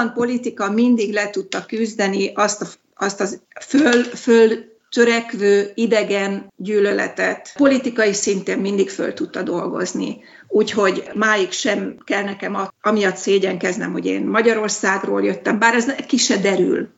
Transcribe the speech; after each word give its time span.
holland 0.00 0.12
politika 0.12 0.70
mindig 0.70 1.12
le 1.12 1.30
tudta 1.30 1.64
küzdeni 1.66 2.32
azt 2.34 2.62
a 2.62 2.66
azt 3.02 3.20
az 3.20 3.40
föl, 3.60 4.02
föl 4.02 4.68
törekvő 4.90 5.70
idegen 5.74 6.52
gyűlöletet 6.56 7.52
politikai 7.56 8.12
szinten 8.12 8.58
mindig 8.58 8.90
föl 8.90 9.14
tudta 9.14 9.42
dolgozni. 9.42 10.24
Úgyhogy 10.48 11.10
máig 11.14 11.50
sem 11.50 11.96
kell 12.04 12.22
nekem 12.22 12.68
amiatt 12.80 13.16
szégyenkeznem, 13.16 13.92
hogy 13.92 14.06
én 14.06 14.22
Magyarországról 14.26 15.24
jöttem, 15.24 15.58
bár 15.58 15.74
ez 15.74 15.94
ki 16.06 16.16
se 16.16 16.36
derül. 16.36 16.88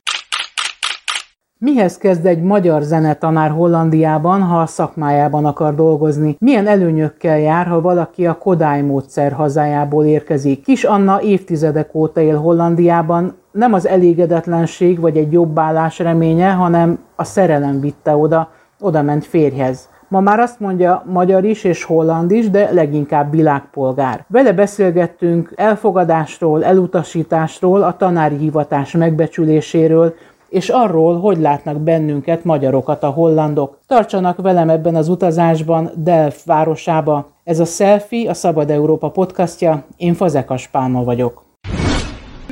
Mihez 1.65 1.99
kezd 1.99 2.27
egy 2.27 2.43
magyar 2.43 2.83
zenetanár 2.83 3.51
Hollandiában, 3.51 4.43
ha 4.43 4.61
a 4.61 4.67
szakmájában 4.67 5.45
akar 5.45 5.75
dolgozni? 5.75 6.37
Milyen 6.39 6.67
előnyökkel 6.67 7.39
jár, 7.39 7.67
ha 7.67 7.81
valaki 7.81 8.27
a 8.27 8.39
Kodály 8.39 8.83
módszer 8.83 9.33
hazájából 9.33 10.05
érkezik? 10.05 10.63
Kis 10.63 10.85
Anna 10.85 11.21
évtizedek 11.21 11.95
óta 11.95 12.21
él 12.21 12.37
Hollandiában, 12.37 13.35
nem 13.53 13.73
az 13.73 13.87
elégedetlenség 13.87 15.01
vagy 15.01 15.17
egy 15.17 15.33
jobb 15.33 15.59
állás 15.59 15.99
reménye, 15.99 16.51
hanem 16.51 16.99
a 17.17 17.25
szerelem 17.25 17.81
vitte 17.81 18.17
oda, 18.17 18.51
oda 18.81 19.03
ment 19.03 19.25
férjhez. 19.25 19.89
Ma 20.13 20.21
már 20.21 20.39
azt 20.39 20.61
mondja 20.61 21.05
magyar 21.07 21.45
is 21.45 21.65
és 21.65 21.85
holland 21.85 22.31
is, 22.31 22.51
de 22.51 22.73
leginkább 22.73 23.31
világpolgár. 23.31 24.25
Vele 24.29 24.53
beszélgettünk 24.53 25.53
elfogadásról, 25.57 26.65
elutasításról, 26.65 27.83
a 27.83 27.97
tanári 27.97 28.37
hivatás 28.37 28.93
megbecsüléséről, 28.93 30.15
és 30.53 30.69
arról, 30.69 31.21
hogy 31.21 31.39
látnak 31.39 31.81
bennünket, 31.81 32.45
magyarokat 32.45 33.03
a 33.03 33.11
hollandok. 33.11 33.79
Tartsanak 33.87 34.41
velem 34.41 34.69
ebben 34.69 34.95
az 34.95 35.09
utazásban 35.09 35.91
Delft 35.97 36.45
városába. 36.45 37.31
Ez 37.45 37.61
a 37.61 37.65
Selfie, 37.65 38.31
a 38.31 38.35
Szabad 38.35 38.71
Európa 38.71 39.11
podcastja, 39.11 39.85
én 39.97 40.15
Fazekas 40.15 40.69
Pálma 40.69 41.05
vagyok. 41.05 41.52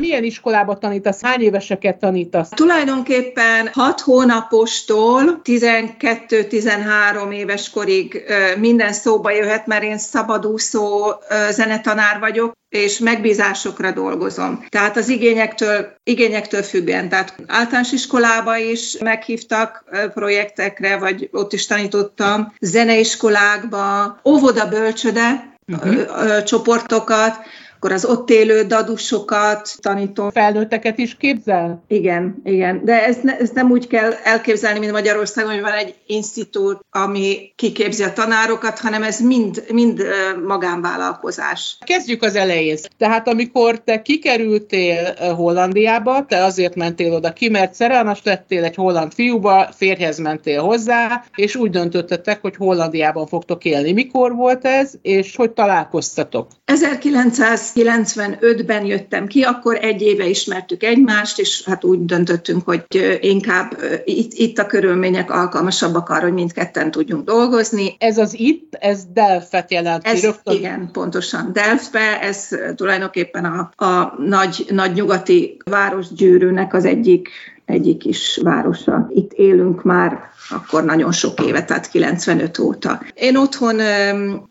Milyen 0.00 0.24
iskolába 0.24 0.78
tanítasz? 0.78 1.22
Hány 1.22 1.40
éveseket 1.40 1.96
tanítasz? 1.96 2.48
Tulajdonképpen 2.48 3.70
6 3.72 4.00
hónapostól 4.00 5.40
12-13 5.44 7.32
éves 7.32 7.70
korig 7.70 8.22
minden 8.58 8.92
szóba 8.92 9.30
jöhet, 9.30 9.66
mert 9.66 9.82
én 9.82 9.98
szabadúszó 9.98 11.12
zenetanár 11.50 12.18
vagyok, 12.18 12.52
és 12.68 12.98
megbízásokra 12.98 13.90
dolgozom. 13.90 14.64
Tehát 14.68 14.96
az 14.96 15.08
igényektől, 15.08 15.94
igényektől 16.04 16.62
függően. 16.62 17.08
Tehát 17.08 17.34
általános 17.46 17.92
iskolába 17.92 18.56
is 18.56 18.98
meghívtak 18.98 19.84
projektekre, 20.14 20.98
vagy 20.98 21.28
ott 21.32 21.52
is 21.52 21.66
tanítottam, 21.66 22.52
zeneiskolákba, 22.60 24.20
óvoda 24.24 24.68
bölcsöde, 24.68 25.54
uh-huh. 25.66 26.42
csoportokat, 26.42 27.36
akkor 27.82 27.92
az 27.92 28.04
ott 28.04 28.30
élő 28.30 28.62
dadusokat 28.62 29.76
tanítom. 29.80 30.30
Felnőtteket 30.30 30.98
is 30.98 31.16
képzel? 31.16 31.82
Igen, 31.88 32.40
igen. 32.44 32.84
De 32.84 33.04
ez, 33.06 33.16
ne, 33.22 33.38
ez 33.38 33.50
nem 33.50 33.70
úgy 33.70 33.86
kell 33.86 34.12
elképzelni, 34.24 34.78
mint 34.78 34.92
Magyarországon, 34.92 35.52
hogy 35.52 35.60
van 35.60 35.72
egy 35.72 35.94
institút, 36.06 36.84
ami 36.90 37.52
kiképzi 37.56 38.02
a 38.02 38.12
tanárokat, 38.12 38.78
hanem 38.78 39.02
ez 39.02 39.20
mind, 39.20 39.64
mind 39.72 40.02
magánvállalkozás. 40.46 41.78
Kezdjük 41.84 42.22
az 42.22 42.34
elején. 42.34 42.76
Tehát 42.98 43.28
amikor 43.28 43.80
te 43.80 44.02
kikerültél 44.02 45.14
Hollandiába, 45.36 46.24
te 46.26 46.44
azért 46.44 46.74
mentél 46.74 47.12
oda 47.12 47.32
ki, 47.32 47.48
mert 47.48 47.74
szerelmes 47.74 48.20
lettél 48.24 48.64
egy 48.64 48.74
holland 48.74 49.12
fiúba, 49.12 49.68
férjhez 49.76 50.18
mentél 50.18 50.62
hozzá, 50.62 51.24
és 51.34 51.56
úgy 51.56 51.70
döntöttetek, 51.70 52.40
hogy 52.40 52.56
Hollandiában 52.56 53.26
fogtok 53.26 53.64
élni. 53.64 53.92
Mikor 53.92 54.34
volt 54.34 54.64
ez, 54.64 54.92
és 55.02 55.36
hogy 55.36 55.50
találkoztatok? 55.50 56.48
1900 56.64 57.69
1995-ben 57.74 58.84
jöttem 58.84 59.26
ki, 59.26 59.42
akkor 59.42 59.78
egy 59.80 60.02
éve 60.02 60.26
ismertük 60.26 60.82
egymást, 60.82 61.38
és 61.38 61.64
hát 61.64 61.84
úgy 61.84 62.04
döntöttünk, 62.04 62.64
hogy 62.64 62.84
inkább 63.20 63.78
itt, 64.04 64.32
itt 64.32 64.58
a 64.58 64.66
körülmények 64.66 65.30
alkalmasabbak 65.30 66.08
arra, 66.08 66.22
hogy 66.22 66.32
mindketten 66.32 66.90
tudjunk 66.90 67.24
dolgozni. 67.24 67.96
Ez 67.98 68.18
az 68.18 68.38
itt, 68.38 68.74
ez 68.74 69.02
Delfet 69.12 69.70
jelent 69.70 70.06
ez, 70.06 70.22
rögtön. 70.22 70.54
Igen, 70.54 70.88
pontosan. 70.92 71.52
Delftbe, 71.52 72.20
ez 72.20 72.48
tulajdonképpen 72.74 73.44
a, 73.44 73.84
a 73.84 74.14
nagy, 74.18 74.66
nagy 74.70 74.92
nyugati 74.92 75.56
városgyűrűnek 75.64 76.74
az 76.74 76.84
egyik 76.84 77.28
egyik 77.70 78.04
is 78.04 78.38
városa. 78.42 79.10
Itt 79.14 79.32
élünk 79.32 79.82
már 79.82 80.30
akkor 80.50 80.84
nagyon 80.84 81.12
sok 81.12 81.40
éve, 81.40 81.64
tehát 81.64 81.90
95 81.90 82.58
óta. 82.58 83.02
Én 83.14 83.36
otthon 83.36 83.80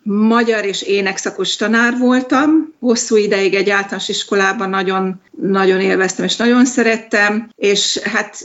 magyar 0.03 0.65
és 0.65 0.81
énekszakos 0.81 1.55
tanár 1.55 1.97
voltam, 1.97 2.73
hosszú 2.79 3.15
ideig 3.15 3.53
egy 3.53 3.69
általános 3.69 4.09
iskolában 4.09 4.69
nagyon, 4.69 5.21
nagyon 5.41 5.79
élveztem 5.79 6.25
és 6.25 6.35
nagyon 6.35 6.65
szerettem, 6.65 7.49
és 7.55 7.97
hát 7.97 8.37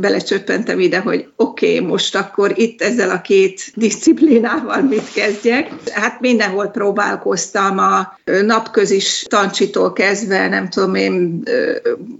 belecsöppentem 0.00 0.80
ide, 0.80 0.98
hogy 0.98 1.28
oké, 1.36 1.74
okay, 1.74 1.88
most 1.88 2.16
akkor 2.16 2.52
itt 2.58 2.82
ezzel 2.82 3.10
a 3.10 3.20
két 3.20 3.72
disziplinával 3.74 4.82
mit 4.82 5.12
kezdjek. 5.12 5.70
Hát 5.92 6.20
mindenhol 6.20 6.66
próbálkoztam, 6.66 7.78
a 7.78 8.18
napközis 8.46 9.26
tancsitól 9.28 9.92
kezdve, 9.92 10.48
nem 10.48 10.68
tudom 10.68 10.94
én, 10.94 11.42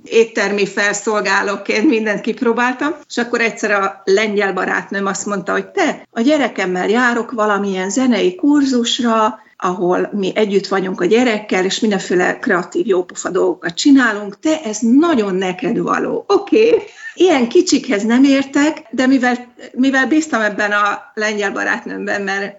éttermi 0.04 0.66
felszolgálóként 0.66 1.88
mindent 1.88 2.20
kipróbáltam, 2.20 2.94
és 3.08 3.16
akkor 3.16 3.40
egyszer 3.40 3.70
a 3.70 4.02
lengyel 4.04 4.52
barátnőm 4.72 5.06
azt 5.06 5.26
mondta, 5.26 5.52
hogy 5.52 5.66
te, 5.66 6.06
a 6.10 6.20
gyerekemmel 6.20 6.88
járok 6.88 7.30
valamilyen 7.30 7.90
zenei 7.90 8.34
kurzusra, 8.34 9.40
ahol 9.56 10.08
mi 10.12 10.32
együtt 10.34 10.66
vagyunk 10.66 11.00
a 11.00 11.04
gyerekkel, 11.04 11.64
és 11.64 11.80
mindenféle 11.80 12.38
kreatív 12.38 12.86
jópofa 12.86 13.30
dolgokat 13.30 13.74
csinálunk, 13.74 14.38
te 14.38 14.60
ez 14.64 14.78
nagyon 14.80 15.34
neked 15.34 15.78
való. 15.78 16.24
Oké, 16.26 16.68
okay. 16.68 16.82
ilyen 17.14 17.48
kicsikhez 17.48 18.02
nem 18.02 18.24
értek, 18.24 18.82
de 18.90 19.06
mivel, 19.06 19.54
mivel 19.72 20.06
bíztam 20.06 20.40
ebben 20.40 20.70
a 20.70 21.02
lengyel 21.14 21.52
barátnőmben, 21.52 22.22
mert 22.22 22.56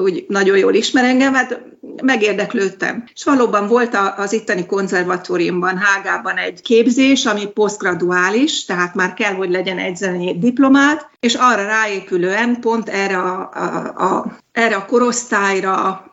úgy 0.00 0.24
nagyon 0.28 0.56
jól 0.56 0.74
ismer 0.74 1.04
engem, 1.04 1.34
hát 1.34 1.60
megérdeklődtem. 2.02 3.04
És 3.14 3.24
valóban 3.24 3.66
volt 3.66 3.96
az 4.16 4.32
itteni 4.32 4.66
konzervatóriumban, 4.66 5.76
Hágában 5.76 6.36
egy 6.36 6.62
képzés, 6.62 7.26
ami 7.26 7.46
posztgraduális, 7.46 8.64
tehát 8.64 8.94
már 8.94 9.14
kell, 9.14 9.34
hogy 9.34 9.50
legyen 9.50 9.78
egy 9.78 9.96
zenei 9.96 10.38
diplomát, 10.38 11.10
és 11.20 11.34
arra 11.34 11.66
ráépülően 11.66 12.60
pont 12.60 12.88
erre 12.88 13.18
a, 13.18 13.50
a, 13.54 14.04
a, 14.04 14.36
erre 14.52 14.76
a 14.76 14.84
korosztályra 14.84 16.09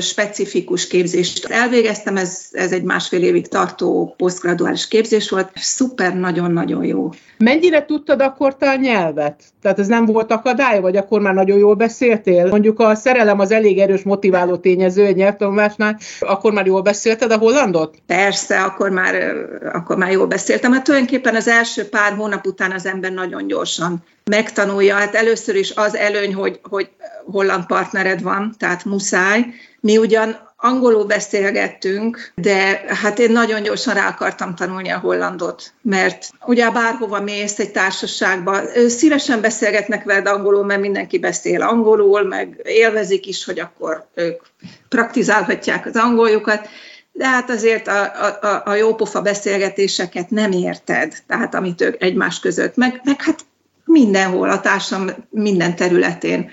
specifikus 0.00 0.86
képzést 0.86 1.44
elvégeztem, 1.44 2.16
ez, 2.16 2.46
ez 2.50 2.72
egy 2.72 2.82
másfél 2.82 3.22
évig 3.22 3.48
tartó 3.48 4.14
posztgraduális 4.16 4.88
képzés 4.88 5.30
volt, 5.30 5.50
szuper, 5.54 6.16
nagyon-nagyon 6.16 6.84
jó. 6.84 7.10
Mennyire 7.38 7.84
tudtad 7.84 8.20
akkor 8.20 8.56
te 8.56 8.70
a 8.70 8.76
nyelvet? 8.76 9.42
Tehát 9.62 9.78
ez 9.78 9.86
nem 9.86 10.04
volt 10.04 10.32
akadály, 10.32 10.80
vagy 10.80 10.96
akkor 10.96 11.20
már 11.20 11.34
nagyon 11.34 11.58
jól 11.58 11.74
beszéltél? 11.74 12.46
Mondjuk 12.46 12.80
a 12.80 12.94
szerelem 12.94 13.38
az 13.38 13.50
elég 13.50 13.78
erős 13.78 14.02
motiváló 14.02 14.56
tényező 14.56 15.04
egy 15.04 15.16
nyelvtanulásnál, 15.16 15.98
akkor 16.20 16.52
már 16.52 16.66
jól 16.66 16.82
beszélted 16.82 17.30
a 17.30 17.38
hollandot? 17.38 17.96
Persze, 18.06 18.62
akkor 18.62 18.90
már, 18.90 19.14
akkor 19.72 19.96
már 19.96 20.10
jól 20.10 20.26
beszéltem. 20.26 20.72
Hát 20.72 20.84
tulajdonképpen 20.84 21.34
az 21.34 21.48
első 21.48 21.88
pár 21.88 22.12
hónap 22.12 22.46
után 22.46 22.72
az 22.72 22.86
ember 22.86 23.12
nagyon 23.12 23.46
gyorsan 23.46 24.04
megtanulja. 24.30 24.94
Hát 24.94 25.14
először 25.14 25.54
is 25.54 25.72
az 25.74 25.96
előny, 25.96 26.34
hogy, 26.34 26.60
hogy 26.62 26.88
holland 27.24 27.66
partnered 27.66 28.22
van, 28.22 28.54
tehát 28.58 28.84
muszáj. 28.84 29.46
Mi 29.80 29.96
ugyan 29.98 30.36
angolul 30.56 31.04
beszélgettünk, 31.04 32.32
de 32.34 32.84
hát 32.88 33.18
én 33.18 33.32
nagyon 33.32 33.62
gyorsan 33.62 33.94
rá 33.94 34.08
akartam 34.08 34.54
tanulni 34.54 34.90
a 34.90 34.98
hollandot, 34.98 35.72
mert 35.82 36.30
ugye 36.46 36.70
bárhova 36.70 37.20
mész 37.20 37.58
egy 37.58 37.70
társaságba, 37.70 38.60
szívesen 38.88 39.40
beszélgetnek 39.40 40.04
veled 40.04 40.26
angolul, 40.26 40.64
mert 40.64 40.80
mindenki 40.80 41.18
beszél 41.18 41.62
angolul, 41.62 42.22
meg 42.22 42.60
élvezik 42.64 43.26
is, 43.26 43.44
hogy 43.44 43.58
akkor 43.58 44.06
ők 44.14 44.42
praktizálhatják 44.88 45.86
az 45.86 45.96
angoljukat, 45.96 46.68
de 47.12 47.26
hát 47.26 47.50
azért 47.50 47.88
a, 47.88 48.02
a, 48.42 48.62
a 48.64 48.74
jópofa 48.74 49.22
beszélgetéseket 49.22 50.30
nem 50.30 50.52
érted, 50.52 51.14
tehát 51.26 51.54
amit 51.54 51.80
ők 51.80 52.02
egymás 52.02 52.40
között, 52.40 52.76
meg, 52.76 53.00
meg 53.04 53.22
hát 53.22 53.44
mindenhol, 53.86 54.50
a 54.50 54.60
társadalom 54.60 55.14
minden 55.30 55.76
területén. 55.76 56.50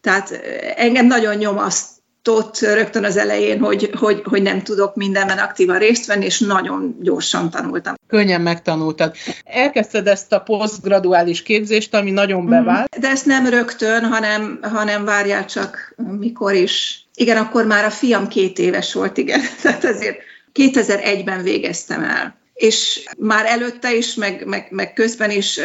Tehát 0.00 0.40
engem 0.76 1.06
nagyon 1.06 1.34
nyomaszt 1.34 1.94
ott 2.28 2.58
rögtön 2.58 3.04
az 3.04 3.16
elején, 3.16 3.60
hogy, 3.60 3.90
hogy, 3.98 4.22
hogy 4.24 4.42
nem 4.42 4.62
tudok 4.62 4.96
mindenben 4.96 5.38
aktívan 5.38 5.78
részt 5.78 6.06
venni, 6.06 6.24
és 6.24 6.40
nagyon 6.40 6.96
gyorsan 7.00 7.50
tanultam. 7.50 7.94
Könnyen 8.06 8.40
megtanultad. 8.40 9.14
Elkezdted 9.44 10.06
ezt 10.06 10.32
a 10.32 10.38
posztgraduális 10.38 11.42
képzést, 11.42 11.94
ami 11.94 12.10
nagyon 12.10 12.40
mhm. 12.40 12.50
bevált. 12.50 12.98
De 13.00 13.08
ezt 13.08 13.26
nem 13.26 13.46
rögtön, 13.46 14.04
hanem, 14.04 14.58
hanem 14.62 15.04
várjál 15.04 15.44
csak, 15.44 15.94
mikor 16.18 16.54
is. 16.54 17.06
Igen, 17.14 17.36
akkor 17.36 17.66
már 17.66 17.84
a 17.84 17.90
fiam 17.90 18.28
két 18.28 18.58
éves 18.58 18.92
volt, 18.92 19.16
igen. 19.16 19.40
Tehát 19.62 19.84
azért 19.84 20.18
2001-ben 20.54 21.42
végeztem 21.42 22.02
el 22.02 22.42
és 22.54 23.08
már 23.18 23.46
előtte 23.46 23.94
is, 23.94 24.14
meg, 24.14 24.46
meg, 24.46 24.66
meg 24.70 24.92
közben 24.92 25.30
is 25.30 25.60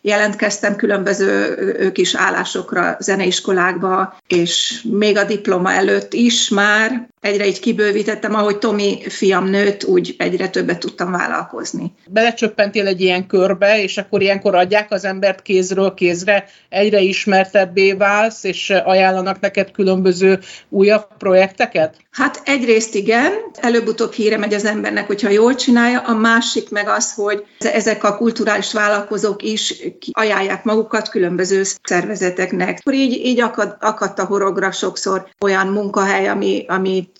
jelentkeztem 0.00 0.76
különböző 0.76 1.92
kis 1.92 2.14
állásokra 2.14 2.96
zeneiskolákba, 3.00 4.16
és 4.26 4.82
még 4.84 5.16
a 5.16 5.24
diploma 5.24 5.72
előtt 5.72 6.12
is 6.12 6.48
már 6.48 7.08
egyre 7.22 7.46
így 7.46 7.60
kibővítettem, 7.60 8.34
ahogy 8.34 8.58
Tomi 8.58 8.98
fiam 9.08 9.48
nőtt, 9.48 9.84
úgy 9.84 10.14
egyre 10.18 10.48
többet 10.48 10.78
tudtam 10.78 11.10
vállalkozni. 11.10 11.92
Belecsöppentél 12.08 12.86
egy 12.86 13.00
ilyen 13.00 13.26
körbe, 13.26 13.82
és 13.82 13.98
akkor 13.98 14.22
ilyenkor 14.22 14.54
adják 14.54 14.90
az 14.90 15.04
embert 15.04 15.42
kézről 15.42 15.94
kézre, 15.94 16.44
egyre 16.68 17.00
ismertebbé 17.00 17.92
válsz, 17.92 18.44
és 18.44 18.70
ajánlanak 18.70 19.40
neked 19.40 19.70
különböző 19.70 20.38
újabb 20.68 21.06
projekteket? 21.18 21.96
Hát 22.10 22.42
egyrészt 22.44 22.94
igen, 22.94 23.32
előbb-utóbb 23.60 24.12
híre 24.12 24.38
megy 24.38 24.54
az 24.54 24.64
embernek, 24.64 25.06
hogyha 25.06 25.28
jól 25.28 25.54
csinálja, 25.54 26.00
a 26.00 26.14
másik 26.14 26.70
meg 26.70 26.88
az, 26.88 27.14
hogy 27.14 27.44
ezek 27.58 28.04
a 28.04 28.16
kulturális 28.16 28.72
vállalkozók 28.72 29.42
is 29.42 29.82
ajánlják 30.12 30.64
magukat 30.64 31.08
különböző 31.08 31.62
szervezeteknek. 31.82 32.78
Akkor 32.80 32.94
így, 32.94 33.26
így 33.26 33.40
akad, 33.40 33.76
akadt 33.80 34.18
a 34.18 34.24
horogra 34.24 34.70
sokszor 34.70 35.26
olyan 35.40 35.66
munkahely, 35.66 36.28
ami, 36.28 36.64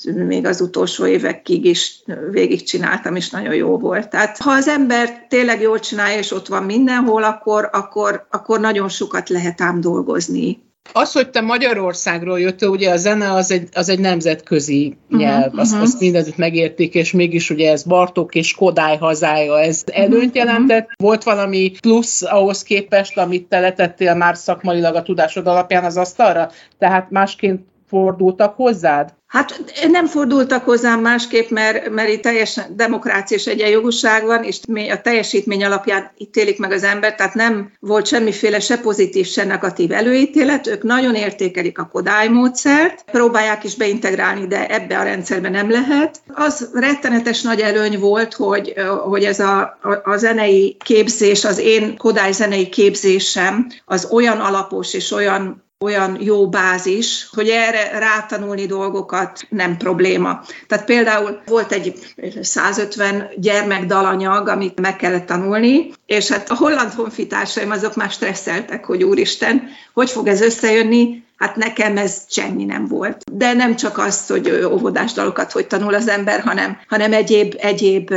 még 0.05 0.47
az 0.47 0.61
utolsó 0.61 1.07
évekig 1.07 1.65
is 1.65 2.03
végigcsináltam, 2.31 3.17
és 3.17 3.31
nagyon 3.31 3.55
jó 3.55 3.79
volt. 3.79 4.09
Tehát 4.09 4.39
ha 4.39 4.51
az 4.51 4.69
ember 4.69 5.27
tényleg 5.29 5.61
jól 5.61 5.79
csinálja, 5.79 6.19
és 6.19 6.33
ott 6.33 6.47
van 6.47 6.63
mindenhol, 6.63 7.23
akkor, 7.23 7.69
akkor, 7.73 8.27
akkor 8.31 8.61
nagyon 8.61 8.89
sokat 8.89 9.29
lehet 9.29 9.61
ám 9.61 9.81
dolgozni 9.81 10.71
az, 10.93 11.13
hogy 11.13 11.31
te 11.31 11.41
Magyarországról 11.41 12.41
jöttél, 12.41 12.69
ugye 12.69 12.91
a 12.91 12.97
zene 12.97 13.33
az 13.33 13.51
egy, 13.51 13.69
az 13.73 13.89
egy 13.89 13.99
nemzetközi 13.99 14.97
mhm, 15.09 15.19
nyelv, 15.19 15.45
uh-huh, 15.45 15.61
azt, 15.61 15.71
uh-huh. 15.71 15.87
azt 15.87 16.01
mindent 16.01 16.37
megérték, 16.37 16.95
és 16.95 17.13
mégis 17.13 17.51
ugye 17.51 17.71
ez 17.71 17.83
Bartók 17.83 18.35
és 18.35 18.55
Kodály 18.55 18.97
hazája, 18.97 19.61
ez 19.61 19.85
uh-huh, 19.87 20.05
előnyt 20.05 20.37
jelentett. 20.37 20.83
Uh-huh. 20.83 20.97
Volt 20.97 21.23
valami 21.23 21.73
plusz 21.81 22.23
ahhoz 22.23 22.63
képest, 22.63 23.19
amit 23.19 23.49
te 23.49 23.61
letettél 23.61 24.15
már 24.15 24.37
szakmailag 24.37 24.95
a 24.95 25.03
tudásod 25.03 25.47
alapján 25.47 25.85
az 25.85 25.97
asztalra? 25.97 26.51
Tehát 26.79 27.11
másként 27.11 27.61
fordultak 27.87 28.55
hozzád? 28.55 29.15
Hát 29.33 29.63
nem 29.91 30.07
fordultak 30.07 30.65
hozzám 30.65 31.01
másképp, 31.01 31.51
mert, 31.51 31.91
mert 31.91 32.09
itt 32.09 32.23
teljesen 32.23 32.65
demokrácia 32.77 33.37
és 33.37 33.47
egyenjogúság 33.47 34.25
van, 34.25 34.45
és 34.45 34.61
a 34.91 35.01
teljesítmény 35.01 35.65
alapján 35.65 36.11
ítélik 36.19 36.59
meg 36.59 36.73
az 36.73 36.83
ember, 36.83 37.15
tehát 37.15 37.35
nem 37.35 37.73
volt 37.81 38.07
semmiféle 38.07 38.61
se 38.61 38.79
pozitív, 38.79 39.27
se 39.27 39.45
negatív 39.45 39.93
előítélet. 39.93 40.67
Ők 40.67 40.83
nagyon 40.83 41.15
értékelik 41.15 41.79
a 41.79 41.89
Kodály 41.93 42.29
módszert, 42.29 43.05
próbálják 43.13 43.65
is 43.65 43.75
beintegrálni, 43.75 44.47
de 44.47 44.67
ebbe 44.67 44.99
a 44.99 45.03
rendszerbe 45.03 45.49
nem 45.49 45.71
lehet. 45.71 46.21
Az 46.35 46.71
rettenetes 46.75 47.43
nagy 47.43 47.61
előny 47.61 47.99
volt, 47.99 48.35
hogy, 48.35 48.75
hogy 49.05 49.25
ez 49.25 49.41
a, 49.41 49.61
a, 49.83 50.11
a 50.11 50.17
zenei 50.17 50.77
képzés, 50.85 51.45
az 51.45 51.59
én 51.59 51.97
Kodály 51.97 52.33
zenei 52.33 52.69
képzésem, 52.69 53.67
az 53.85 54.09
olyan 54.11 54.41
alapos 54.41 54.95
és 54.95 55.13
olyan 55.13 55.63
olyan 55.83 56.17
jó 56.21 56.49
bázis, 56.49 57.29
hogy 57.33 57.49
erre 57.49 57.99
rátanulni 57.99 58.67
dolgokat 58.67 59.47
nem 59.49 59.77
probléma. 59.77 60.45
Tehát 60.67 60.85
például 60.85 61.43
volt 61.47 61.73
egy 61.73 61.95
150 62.41 63.29
gyermekdalanyag, 63.37 64.49
amit 64.49 64.81
meg 64.81 64.97
kellett 64.97 65.27
tanulni, 65.27 65.91
és 66.07 66.29
hát 66.29 66.51
a 66.51 66.57
holland 66.57 66.93
honfitársaim 66.93 67.71
azok 67.71 67.97
már 67.97 68.11
stresszeltek, 68.11 68.85
hogy 68.85 69.03
úristen, 69.03 69.69
hogy 69.93 70.11
fog 70.11 70.27
ez 70.27 70.41
összejönni, 70.41 71.23
Hát 71.43 71.57
nekem 71.57 71.97
ez 71.97 72.23
semmi 72.29 72.65
nem 72.65 72.87
volt. 72.87 73.25
De 73.33 73.53
nem 73.53 73.77
csak 73.77 73.99
az, 73.99 74.27
hogy 74.27 74.67
óvodás 74.71 75.13
dalokat 75.13 75.53
hogy 75.53 75.67
tanul 75.67 75.95
az 75.95 76.09
ember, 76.09 76.41
hanem, 76.41 76.79
hanem 76.89 77.13
egyéb, 77.13 77.55
egyéb, 77.59 78.09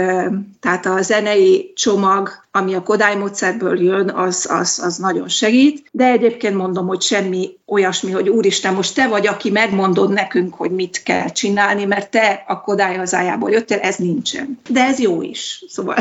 tehát 0.60 0.86
a 0.86 1.02
zenei 1.02 1.74
csomag, 1.76 2.45
ami 2.56 2.74
a 2.74 2.84
Kodály 2.84 3.16
módszerből 3.16 3.82
jön, 3.82 4.10
az, 4.10 4.48
az, 4.52 4.82
az 4.86 4.98
nagyon 4.98 5.28
segít. 5.28 5.90
De 5.92 6.06
egyébként 6.06 6.56
mondom, 6.56 6.88
hogy 6.88 7.02
semmi 7.02 7.58
olyasmi, 7.66 8.12
hogy 8.12 8.30
úristen, 8.30 8.74
most 8.74 8.96
te 8.96 9.08
vagy, 9.08 9.28
aki 9.28 9.52
megmondod 9.52 10.14
nekünk, 10.14 10.54
hogy 10.54 10.72
mit 10.72 11.04
kell 11.04 11.30
csinálni, 11.30 11.86
mert 11.86 12.12
te 12.12 12.44
a 12.48 12.62
Kodály 12.62 12.96
hazájából 12.96 13.52
jöttél, 13.52 13.78
ez 13.78 13.96
nincsen. 13.96 14.60
De 14.70 14.82
ez 14.82 15.00
jó 15.00 15.22
is. 15.22 15.64
Szóval 15.68 15.96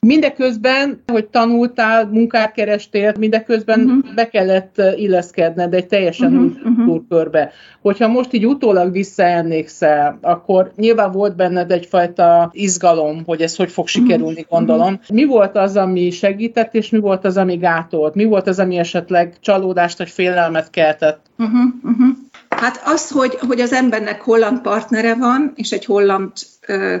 Mindeközben, 0.00 1.02
hogy 1.06 1.26
tanultál, 1.26 2.06
munkát 2.06 2.52
kerestél, 2.52 3.14
mindeközben 3.18 3.80
uh-huh. 3.80 4.14
be 4.14 4.28
kellett 4.28 4.82
illeszkedned 4.96 5.74
egy 5.74 5.86
teljesen 5.86 6.32
uh-huh. 6.32 6.44
új 6.44 6.74
kultúrkörbe. 6.74 7.52
Hogyha 7.80 8.08
most 8.08 8.32
így 8.32 8.46
utólag 8.46 8.92
visszaemlékszel, 8.92 10.18
akkor 10.22 10.72
nyilván 10.76 11.10
volt 11.10 11.36
benned 11.36 11.70
egyfajta 11.70 12.50
izgalom, 12.52 13.22
hogy 13.26 13.40
ez 13.40 13.56
hogy 13.56 13.70
fog 13.70 13.86
sikerülni, 13.86 14.46
gondolom. 14.48 15.00
Mi 15.08 15.24
volt 15.24 15.56
az, 15.56 15.76
ami 15.88 16.10
segített, 16.10 16.74
és 16.74 16.90
mi 16.90 16.98
volt 16.98 17.24
az, 17.24 17.36
ami 17.36 17.56
gátolt? 17.56 18.14
Mi 18.14 18.24
volt 18.24 18.46
az, 18.46 18.58
ami 18.58 18.78
esetleg 18.78 19.34
csalódást 19.40 19.98
vagy 19.98 20.10
félelmet 20.10 20.70
keltett? 20.70 21.26
Uh-huh. 21.38 21.74
Uh-huh. 21.82 22.16
Hát 22.48 22.80
az, 22.84 23.10
hogy, 23.10 23.38
hogy 23.46 23.60
az 23.60 23.72
embernek 23.72 24.20
holland 24.20 24.60
partnere 24.60 25.14
van, 25.14 25.52
és 25.54 25.70
egy 25.70 25.84
holland 25.84 26.32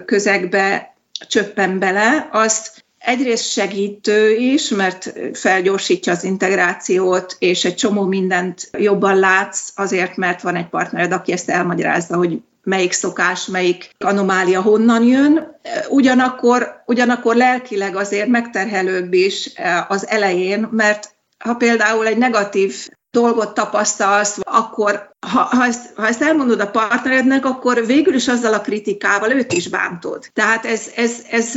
közegbe 0.04 0.94
csöppen 1.28 1.78
bele, 1.78 2.28
azt 2.32 2.84
egyrészt 2.98 3.50
segítő 3.50 4.34
is, 4.34 4.68
mert 4.68 5.12
felgyorsítja 5.32 6.12
az 6.12 6.24
integrációt, 6.24 7.36
és 7.38 7.64
egy 7.64 7.74
csomó 7.74 8.04
mindent 8.04 8.70
jobban 8.78 9.18
látsz, 9.18 9.72
azért, 9.74 10.16
mert 10.16 10.42
van 10.42 10.56
egy 10.56 10.68
partnered, 10.68 11.12
aki 11.12 11.32
ezt 11.32 11.50
elmagyarázza, 11.50 12.16
hogy 12.16 12.40
melyik 12.62 12.92
szokás, 12.92 13.46
melyik 13.46 13.90
anomália 13.98 14.62
honnan 14.62 15.04
jön. 15.04 15.60
Ugyanakkor, 15.88 16.82
ugyanakkor 16.86 17.36
lelkileg 17.36 17.96
azért 17.96 18.28
megterhelőbb 18.28 19.12
is 19.12 19.52
az 19.88 20.08
elején, 20.08 20.68
mert 20.70 21.16
ha 21.38 21.54
például 21.54 22.06
egy 22.06 22.18
negatív 22.18 22.88
dolgot 23.10 23.54
tapasztalsz, 23.54 24.38
akkor 24.42 25.10
ha, 25.26 25.40
ha, 25.40 25.64
ezt, 25.64 25.92
ha 25.96 26.06
ezt 26.06 26.22
elmondod 26.22 26.60
a 26.60 26.70
partnerednek, 26.70 27.44
akkor 27.44 27.86
végül 27.86 28.14
is 28.14 28.28
azzal 28.28 28.54
a 28.54 28.60
kritikával 28.60 29.30
őt 29.30 29.52
is 29.52 29.68
bántod. 29.68 30.30
Tehát 30.32 30.64
ez, 30.64 30.90
ez, 30.96 31.12
ez 31.30 31.54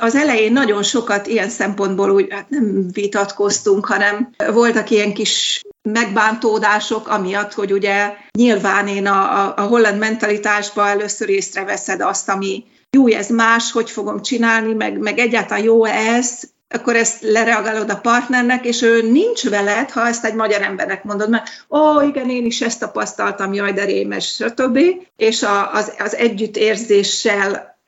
az 0.00 0.14
elején 0.14 0.52
nagyon 0.52 0.82
sokat 0.82 1.26
ilyen 1.26 1.48
szempontból 1.48 2.10
úgy 2.10 2.26
hát 2.30 2.48
nem 2.48 2.88
vitatkoztunk, 2.92 3.86
hanem 3.86 4.30
voltak 4.52 4.90
ilyen 4.90 5.12
kis 5.12 5.62
megbántódások, 5.82 7.08
amiatt, 7.08 7.52
hogy 7.52 7.72
ugye 7.72 8.14
nyilván 8.38 8.88
én 8.88 9.06
a, 9.06 9.44
a, 9.44 9.54
a 9.56 9.60
holland 9.60 9.98
mentalitásban 9.98 10.86
először 10.86 11.28
észreveszed 11.28 12.00
azt, 12.00 12.28
ami 12.28 12.64
jó, 12.90 13.06
ez 13.06 13.28
más, 13.28 13.72
hogy 13.72 13.90
fogom 13.90 14.22
csinálni, 14.22 14.72
meg, 14.72 14.98
meg 14.98 15.18
egyáltalán 15.18 15.64
jó 15.64 15.84
ez, 15.84 16.40
akkor 16.74 16.96
ezt 16.96 17.22
lereagálod 17.22 17.90
a 17.90 18.00
partnernek, 18.00 18.64
és 18.64 18.82
ő 18.82 19.10
nincs 19.10 19.48
veled, 19.48 19.90
ha 19.90 20.06
ezt 20.06 20.24
egy 20.24 20.34
magyar 20.34 20.62
embernek 20.62 21.04
mondod, 21.04 21.30
mert 21.30 21.48
ó, 21.70 22.00
igen, 22.00 22.30
én 22.30 22.44
is 22.46 22.60
ezt 22.60 22.80
tapasztaltam, 22.80 23.52
jaj, 23.52 23.72
de 23.72 23.84
rémes, 23.84 24.34
stb. 24.34 24.78
És 25.16 25.42
a, 25.42 25.72
az, 25.72 25.92
az 25.98 26.14
együttérzéssel 26.14 27.78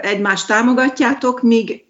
egymást 0.00 0.46
támogatjátok, 0.46 1.42
míg, 1.42 1.84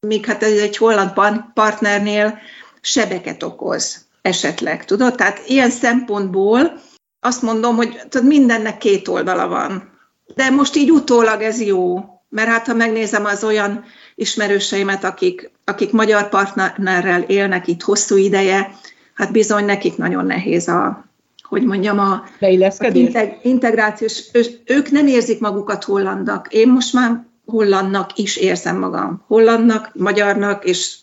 míg 0.00 0.26
hát 0.26 0.42
ez 0.42 0.52
egy 0.52 0.76
holland 0.76 1.12
partnernél 1.54 2.38
sebeket 2.80 3.42
okoz 3.42 4.08
esetleg, 4.22 4.84
tudod? 4.84 5.14
Tehát 5.14 5.42
ilyen 5.46 5.70
szempontból 5.70 6.80
azt 7.20 7.42
mondom, 7.42 7.76
hogy 7.76 8.00
tudod, 8.08 8.26
mindennek 8.26 8.78
két 8.78 9.08
oldala 9.08 9.48
van. 9.48 9.98
De 10.34 10.50
most 10.50 10.76
így 10.76 10.90
utólag 10.90 11.42
ez 11.42 11.60
jó, 11.60 12.04
mert 12.28 12.48
hát 12.48 12.66
ha 12.66 12.74
megnézem 12.74 13.24
az 13.24 13.44
olyan 13.44 13.84
ismerőseimet, 14.14 15.04
akik, 15.04 15.50
akik 15.64 15.92
magyar 15.92 16.28
partnerrel 16.28 17.22
élnek 17.22 17.66
itt 17.66 17.82
hosszú 17.82 18.16
ideje, 18.16 18.74
hát 19.14 19.32
bizony 19.32 19.64
nekik 19.64 19.96
nagyon 19.96 20.26
nehéz 20.26 20.68
a, 20.68 21.04
hogy 21.42 21.62
mondjam, 21.62 21.98
a, 21.98 22.24
a 22.40 23.38
integrációs, 23.42 24.22
ők 24.64 24.90
nem 24.90 25.06
érzik 25.06 25.40
magukat 25.40 25.84
hollandak. 25.84 26.52
Én 26.52 26.68
most 26.68 26.92
már 26.92 27.24
hollandnak 27.46 28.18
is 28.18 28.36
érzem 28.36 28.78
magam. 28.78 29.24
Hollandnak, 29.26 29.90
magyarnak 29.94 30.64
és 30.64 30.96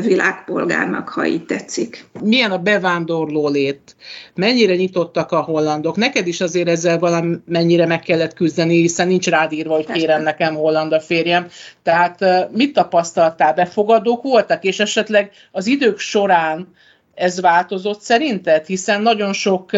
világpolgárnak, 0.00 1.08
ha 1.08 1.26
így 1.26 1.44
tetszik. 1.44 2.04
Milyen 2.22 2.50
a 2.50 2.58
bevándorló 2.58 3.48
lét? 3.48 3.96
Mennyire 4.34 4.74
nyitottak 4.74 5.32
a 5.32 5.40
hollandok? 5.40 5.96
Neked 5.96 6.26
is 6.26 6.40
azért 6.40 6.68
ezzel 6.68 6.98
valamennyire 6.98 7.86
meg 7.86 8.00
kellett 8.00 8.34
küzdeni, 8.34 8.80
hiszen 8.80 9.06
nincs 9.06 9.28
rád 9.28 9.52
írva, 9.52 9.74
hogy 9.74 9.86
kérem 9.92 10.22
nekem 10.22 10.54
holland 10.54 10.92
a 10.92 11.00
férjem. 11.00 11.46
Tehát 11.82 12.24
mit 12.52 12.72
tapasztaltál? 12.72 13.54
Befogadók 13.54 14.22
voltak, 14.22 14.64
és 14.64 14.80
esetleg 14.80 15.30
az 15.52 15.66
idők 15.66 15.98
során 15.98 16.68
ez 17.14 17.40
változott 17.40 18.00
szerinted? 18.00 18.66
Hiszen 18.66 19.02
nagyon 19.02 19.32
sok 19.32 19.70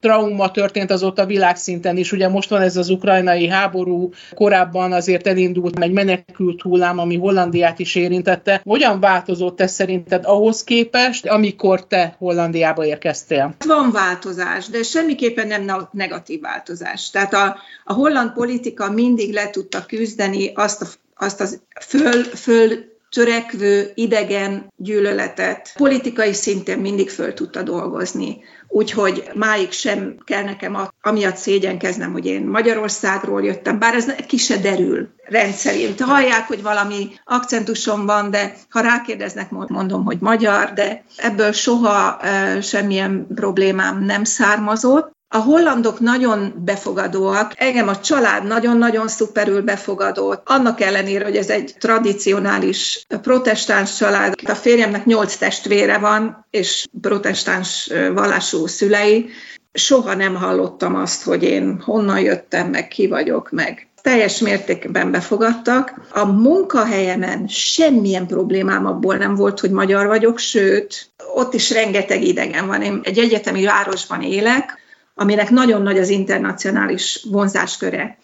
trauma 0.00 0.50
történt 0.50 0.90
azóta 0.90 1.26
világszinten 1.26 1.96
is. 1.96 2.12
Ugye 2.12 2.28
most 2.28 2.48
van 2.48 2.60
ez 2.60 2.76
az 2.76 2.88
ukrajnai 2.88 3.48
háború, 3.48 4.10
korábban 4.34 4.92
azért 4.92 5.26
elindult 5.26 5.78
egy 5.78 5.92
menekült 5.92 6.62
hullám, 6.62 6.98
ami 6.98 7.16
Hollandiát 7.16 7.78
is 7.78 7.94
érintette. 7.94 8.60
Hogyan 8.64 9.00
változott 9.00 9.60
ez 9.60 9.72
szerinted 9.72 10.24
ahhoz 10.24 10.64
képest, 10.64 11.26
amikor 11.26 11.86
te 11.86 12.14
Hollandiába 12.18 12.84
érkeztél? 12.84 13.54
Van 13.66 13.90
változás, 13.90 14.68
de 14.68 14.82
semmiképpen 14.82 15.46
nem 15.46 15.88
negatív 15.92 16.40
változás. 16.40 17.10
Tehát 17.10 17.34
a, 17.34 17.56
a 17.84 17.92
holland 17.92 18.32
politika 18.32 18.90
mindig 18.90 19.32
le 19.32 19.50
tudta 19.50 19.84
küzdeni 19.86 20.52
azt 20.54 20.82
a 20.82 20.86
azt 21.18 21.40
az 21.40 21.60
föl, 21.80 22.22
föl 22.22 22.96
törekvő 23.10 23.90
idegen 23.94 24.72
gyűlöletet 24.76 25.72
politikai 25.76 26.32
szinten 26.32 26.78
mindig 26.78 27.10
föl 27.10 27.34
tudta 27.34 27.62
dolgozni. 27.62 28.44
Úgyhogy 28.68 29.30
máig 29.34 29.72
sem 29.72 30.16
kell 30.24 30.42
nekem 30.42 30.76
amiatt 31.02 31.36
szégyenkeznem, 31.36 32.12
hogy 32.12 32.26
én 32.26 32.42
Magyarországról 32.42 33.44
jöttem, 33.44 33.78
bár 33.78 33.94
ez 33.94 34.14
ki 34.26 34.36
se 34.36 34.56
derül 34.56 35.08
rendszerint. 35.24 36.00
Hallják, 36.00 36.46
hogy 36.46 36.62
valami 36.62 37.08
akcentusom 37.24 38.06
van, 38.06 38.30
de 38.30 38.54
ha 38.68 38.80
rákérdeznek, 38.80 39.50
mondom, 39.50 40.04
hogy 40.04 40.18
magyar, 40.20 40.72
de 40.72 41.04
ebből 41.16 41.52
soha 41.52 42.20
semmilyen 42.62 43.26
problémám 43.34 44.04
nem 44.04 44.24
származott. 44.24 45.16
A 45.30 45.36
hollandok 45.36 46.00
nagyon 46.00 46.54
befogadóak, 46.64 47.52
engem 47.56 47.88
a 47.88 48.00
család 48.00 48.46
nagyon-nagyon 48.46 49.08
szuperül 49.08 49.62
befogadott, 49.62 50.42
annak 50.44 50.80
ellenére, 50.80 51.24
hogy 51.24 51.36
ez 51.36 51.50
egy 51.50 51.74
tradicionális 51.78 53.06
protestáns 53.22 53.96
család. 53.96 54.34
A 54.44 54.54
férjemnek 54.54 55.04
nyolc 55.04 55.36
testvére 55.36 55.98
van, 55.98 56.46
és 56.50 56.86
protestáns 57.00 57.90
vallású 58.14 58.66
szülei. 58.66 59.30
Soha 59.72 60.14
nem 60.14 60.34
hallottam 60.34 60.94
azt, 60.94 61.22
hogy 61.22 61.42
én 61.42 61.80
honnan 61.84 62.20
jöttem, 62.20 62.68
meg 62.68 62.88
ki 62.88 63.06
vagyok, 63.06 63.50
meg 63.50 63.88
teljes 64.02 64.38
mértékben 64.38 65.10
befogadtak. 65.10 65.94
A 66.10 66.24
munkahelyemen 66.24 67.48
semmilyen 67.48 68.26
problémám 68.26 68.86
abból 68.86 69.16
nem 69.16 69.34
volt, 69.34 69.60
hogy 69.60 69.70
magyar 69.70 70.06
vagyok, 70.06 70.38
sőt, 70.38 71.10
ott 71.34 71.54
is 71.54 71.70
rengeteg 71.70 72.22
idegen 72.22 72.66
van. 72.66 72.82
Én 72.82 73.00
egy 73.02 73.18
egyetemi 73.18 73.64
városban 73.64 74.22
élek, 74.22 74.86
aminek 75.18 75.50
nagyon 75.50 75.82
nagy 75.82 75.98
az 75.98 76.08
internacionális 76.08 77.26
vonzásköre. 77.30 78.18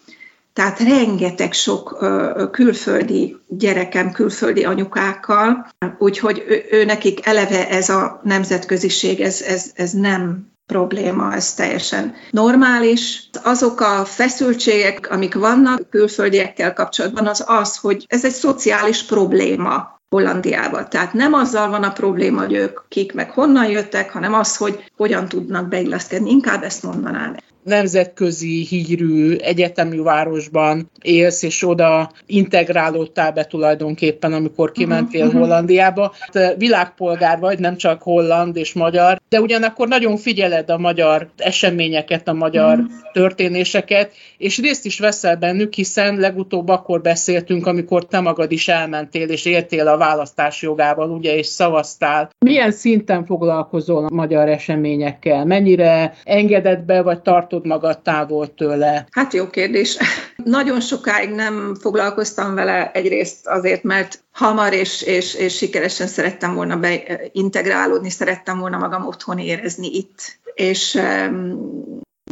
Tehát 0.53 0.79
rengeteg 0.79 1.53
sok 1.53 2.05
külföldi 2.51 3.37
gyerekem, 3.47 4.11
külföldi 4.11 4.63
anyukákkal, 4.63 5.67
úgyhogy 5.97 6.43
ő, 6.47 6.65
ő 6.71 6.85
nekik 6.85 7.25
eleve 7.25 7.69
ez 7.69 7.89
a 7.89 8.19
nemzetköziség, 8.23 9.19
ez, 9.19 9.41
ez, 9.41 9.71
ez 9.75 9.91
nem 9.91 10.51
probléma, 10.65 11.33
ez 11.33 11.53
teljesen 11.53 12.13
normális. 12.31 13.29
Azok 13.43 13.81
a 13.81 14.05
feszültségek, 14.05 15.11
amik 15.11 15.33
vannak 15.33 15.89
külföldiekkel 15.89 16.73
kapcsolatban, 16.73 17.27
az 17.27 17.43
az, 17.47 17.77
hogy 17.77 18.05
ez 18.07 18.25
egy 18.25 18.33
szociális 18.33 19.03
probléma. 19.03 19.94
Hollandiába. 20.09 20.87
Tehát 20.87 21.13
nem 21.13 21.33
azzal 21.33 21.69
van 21.69 21.83
a 21.83 21.91
probléma, 21.91 22.39
hogy 22.39 22.53
ők 22.53 22.79
kik 22.87 23.13
meg 23.13 23.31
honnan 23.31 23.69
jöttek, 23.69 24.11
hanem 24.11 24.33
az, 24.33 24.57
hogy 24.57 24.91
hogyan 24.97 25.27
tudnak 25.27 25.67
beilleszkedni. 25.67 26.29
Inkább 26.29 26.63
ezt 26.63 26.83
mondanám 26.83 27.35
nemzetközi 27.65 28.65
hírű 28.65 29.35
egyetemi 29.35 29.97
városban 29.97 30.89
élsz, 31.01 31.43
és 31.43 31.67
oda 31.67 32.11
integrálódtál 32.25 33.31
be 33.31 33.45
tulajdonképpen, 33.45 34.33
amikor 34.33 34.71
kimentél 34.71 35.25
uh-huh. 35.25 35.39
Hollandiába. 35.39 36.13
Te 36.31 36.55
világpolgár 36.57 37.39
vagy, 37.39 37.59
nem 37.59 37.77
csak 37.77 38.01
holland 38.01 38.55
és 38.55 38.73
magyar, 38.73 39.21
de 39.29 39.41
ugyanakkor 39.41 39.87
nagyon 39.87 40.17
figyeled 40.17 40.69
a 40.69 40.77
magyar 40.77 41.29
eseményeket, 41.37 42.27
a 42.27 42.33
magyar 42.33 42.77
uh-huh. 42.77 42.91
történéseket, 43.13 44.11
és 44.37 44.59
részt 44.59 44.85
is 44.85 44.99
veszel 44.99 45.35
bennük, 45.35 45.73
hiszen 45.73 46.15
legutóbb 46.15 46.69
akkor 46.69 47.01
beszéltünk, 47.01 47.67
amikor 47.67 48.05
te 48.05 48.19
magad 48.19 48.51
is 48.51 48.67
elmentél, 48.67 49.29
és 49.29 49.45
éltél 49.45 49.87
a 49.87 49.97
választás 49.97 50.61
jogával, 50.61 51.09
ugye, 51.09 51.35
és 51.37 51.45
szavaztál. 51.45 52.29
Milyen 52.45 52.71
szinten 52.71 53.25
foglalkozol 53.25 54.05
a 54.05 54.13
magyar 54.13 54.49
eseményekkel? 54.49 55.45
Mennyire 55.45 56.13
engedett 56.23 56.83
be, 56.83 57.01
vagy 57.01 57.21
tartod 57.21 57.54
tartod 57.55 57.65
magad 57.65 58.01
távol 58.01 58.53
tőle? 58.53 59.07
Hát 59.11 59.33
jó 59.33 59.49
kérdés. 59.49 59.97
Nagyon 60.43 60.81
sokáig 60.81 61.29
nem 61.29 61.75
foglalkoztam 61.79 62.55
vele 62.55 62.91
egyrészt 62.91 63.47
azért, 63.47 63.83
mert 63.83 64.23
hamar 64.31 64.73
és, 64.73 65.01
és, 65.01 65.33
és 65.33 65.55
sikeresen 65.55 66.07
szerettem 66.07 66.53
volna 66.55 66.77
beintegrálódni, 66.77 68.09
szerettem 68.09 68.59
volna 68.59 68.77
magam 68.77 69.05
otthon 69.07 69.39
érezni 69.39 69.87
itt. 69.95 70.39
És 70.53 70.99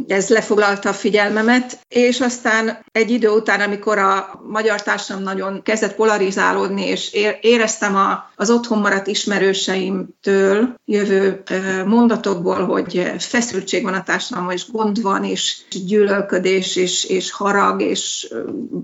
ez 0.06 0.28
lefoglalta 0.28 0.88
a 0.88 0.92
figyelmemet, 0.92 1.78
és 1.88 2.20
aztán 2.20 2.78
egy 2.92 3.10
idő 3.10 3.28
után, 3.28 3.60
amikor 3.60 3.98
a 3.98 4.40
magyar 4.48 4.82
társadalom 4.82 5.28
nagyon 5.28 5.62
kezdett 5.62 5.94
polarizálódni, 5.94 6.86
és 6.86 7.12
éreztem 7.40 7.96
a, 7.96 8.30
az 8.36 8.50
otthon 8.50 8.78
maradt 8.78 9.06
ismerőseimtől 9.06 10.74
jövő 10.84 11.42
mondatokból, 11.86 12.64
hogy 12.64 13.12
feszültség 13.18 13.82
van 13.82 13.94
a 13.94 14.02
társadalomban, 14.02 14.56
és 14.56 14.70
gond 14.70 15.02
van, 15.02 15.24
és 15.24 15.56
gyűlölködés, 15.86 16.76
és, 16.76 17.04
és 17.04 17.32
harag, 17.32 17.80
és 17.82 18.28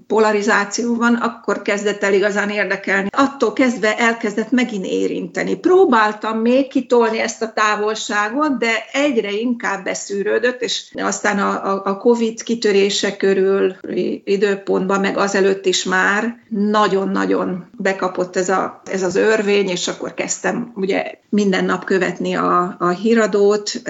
polarizáció 0.07 0.95
van, 0.95 1.15
akkor 1.15 1.63
kezdett 1.63 2.03
el 2.03 2.15
igazán 2.15 2.51
érdekelni. 2.51 3.09
Attól 3.11 3.53
kezdve 3.53 3.99
elkezdett 3.99 4.51
megint 4.51 4.87
érinteni. 4.87 5.55
Próbáltam 5.55 6.39
még 6.39 6.69
kitolni 6.69 7.19
ezt 7.19 7.43
a 7.43 7.53
távolságot, 7.53 8.59
de 8.59 8.85
egyre 8.93 9.31
inkább 9.31 9.85
beszűrődött, 9.85 10.63
és 10.63 10.91
aztán 11.01 11.39
a, 11.39 11.85
a, 11.85 11.97
COVID 11.97 12.43
kitörése 12.43 13.17
körül 13.17 13.77
időpontban, 14.25 15.01
meg 15.01 15.17
azelőtt 15.17 15.67
is 15.67 15.85
már 15.85 16.39
nagyon-nagyon 16.49 17.65
bekapott 17.77 18.37
ez, 18.37 18.49
a, 18.49 18.81
ez 18.91 19.03
az 19.03 19.17
örvény, 19.17 19.69
és 19.69 19.89
akkor 19.89 20.15
kezdtem 20.15 20.73
ugye 20.75 21.13
minden 21.29 21.65
nap 21.65 21.85
követni 21.85 22.35
a, 22.35 22.77
a 22.79 22.89
híradót, 22.89 23.83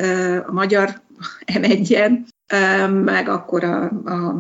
a 0.46 0.52
magyar 0.52 1.00
m 2.88 2.92
meg 2.92 3.28
akkor 3.28 3.64
a, 3.64 3.82
a 4.04 4.34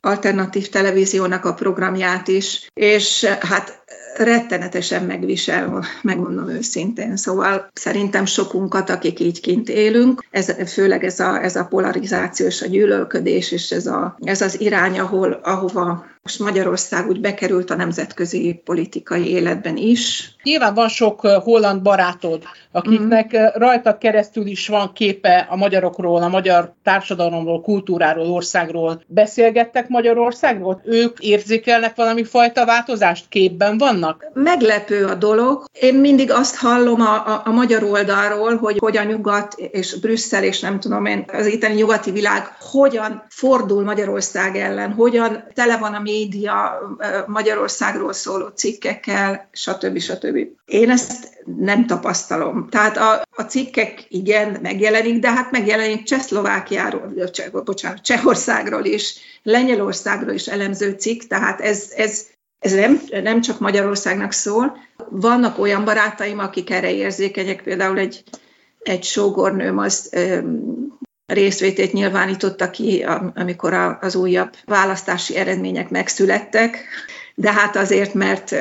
alternatív 0.00 0.68
televíziónak 0.68 1.44
a 1.44 1.54
programját 1.54 2.28
is, 2.28 2.68
és 2.72 3.24
hát 3.24 3.84
rettenetesen 4.16 5.04
megvisel, 5.04 5.84
megmondom 6.02 6.48
őszintén. 6.48 7.16
Szóval 7.16 7.70
szerintem 7.72 8.24
sokunkat, 8.24 8.90
akik 8.90 9.20
így 9.20 9.40
kint 9.40 9.68
élünk, 9.68 10.24
ez, 10.30 10.70
főleg 10.72 11.04
ez 11.04 11.20
a, 11.20 11.42
ez 11.42 11.56
a 11.56 11.64
polarizáció 11.64 12.46
és 12.46 12.62
a 12.62 12.66
gyűlölködés, 12.66 13.52
és 13.52 13.70
ez, 13.70 13.86
a, 13.86 14.16
ez 14.20 14.40
az 14.40 14.60
irány, 14.60 14.98
ahol, 14.98 15.32
ahova 15.32 16.04
most 16.24 16.38
Magyarország 16.38 17.08
úgy 17.08 17.20
bekerült 17.20 17.70
a 17.70 17.74
nemzetközi 17.76 18.60
politikai 18.64 19.30
életben 19.30 19.76
is. 19.76 20.34
Nyilván 20.42 20.74
van 20.74 20.88
sok 20.88 21.20
holland 21.20 21.82
barátod, 21.82 22.42
akiknek 22.72 23.36
mm. 23.38 23.44
rajta 23.54 23.98
keresztül 23.98 24.46
is 24.46 24.68
van 24.68 24.92
képe 24.92 25.46
a 25.50 25.56
magyarokról, 25.56 26.22
a 26.22 26.28
magyar 26.28 26.74
társadalomról, 26.82 27.60
kultúráról, 27.60 28.26
országról. 28.26 29.02
Beszélgettek 29.06 29.88
Magyarországról? 29.88 30.80
Ők 30.84 31.18
érzékelnek 31.18 31.96
valami 31.96 32.24
fajta 32.24 32.64
változást? 32.64 33.28
Képben 33.28 33.78
vannak? 33.78 34.30
Meglepő 34.34 35.04
a 35.04 35.14
dolog. 35.14 35.64
Én 35.80 35.94
mindig 35.94 36.30
azt 36.30 36.56
hallom 36.56 37.00
a, 37.00 37.14
a, 37.14 37.42
a 37.44 37.50
magyar 37.50 37.82
oldalról, 37.82 38.56
hogy 38.56 38.78
hogy 38.78 38.96
a 38.96 39.02
nyugat 39.02 39.54
és 39.54 40.00
Brüsszel 40.00 40.44
és 40.44 40.60
nem 40.60 40.80
tudom 40.80 41.06
én, 41.06 41.24
az 41.32 41.46
itteni 41.46 41.74
nyugati 41.74 42.10
világ 42.10 42.56
hogyan 42.60 43.24
fordul 43.28 43.84
Magyarország 43.84 44.56
ellen, 44.56 44.92
hogyan 44.92 45.44
tele 45.54 45.76
van 45.76 45.94
a 45.94 46.00
média 46.14 46.80
Magyarországról 47.26 48.12
szóló 48.12 48.46
cikkekkel, 48.46 49.48
stb. 49.52 49.98
stb. 49.98 50.38
Én 50.64 50.90
ezt 50.90 51.42
nem 51.56 51.86
tapasztalom. 51.86 52.68
Tehát 52.70 52.96
a, 52.96 53.22
a 53.30 53.42
cikkek 53.42 54.06
igen, 54.08 54.58
megjelenik, 54.62 55.18
de 55.18 55.30
hát 55.30 55.50
megjelenik 55.50 56.02
Csehszlovákiáról, 56.02 57.30
Cseh, 57.30 57.50
bocsánat, 57.64 58.02
Csehországról 58.02 58.84
is, 58.84 59.14
Lengyelországról 59.42 60.34
is 60.34 60.46
elemző 60.46 60.90
cikk, 60.90 61.22
tehát 61.22 61.60
ez, 61.60 61.92
ez, 61.96 62.26
ez 62.58 62.72
nem, 62.72 63.00
nem 63.22 63.40
csak 63.40 63.58
Magyarországnak 63.58 64.32
szól. 64.32 64.76
Vannak 65.10 65.58
olyan 65.58 65.84
barátaim, 65.84 66.38
akik 66.38 66.70
erre 66.70 66.92
érzékenyek, 66.92 67.62
például 67.62 67.98
egy, 67.98 68.22
egy 68.82 69.04
sógornőm 69.04 69.78
az 69.78 70.10
részvétét 71.26 71.92
nyilvánította 71.92 72.70
ki, 72.70 73.06
amikor 73.34 73.72
az 74.00 74.14
újabb 74.14 74.50
választási 74.64 75.36
eredmények 75.36 75.90
megszülettek, 75.90 76.78
de 77.34 77.52
hát 77.52 77.76
azért, 77.76 78.14
mert 78.14 78.52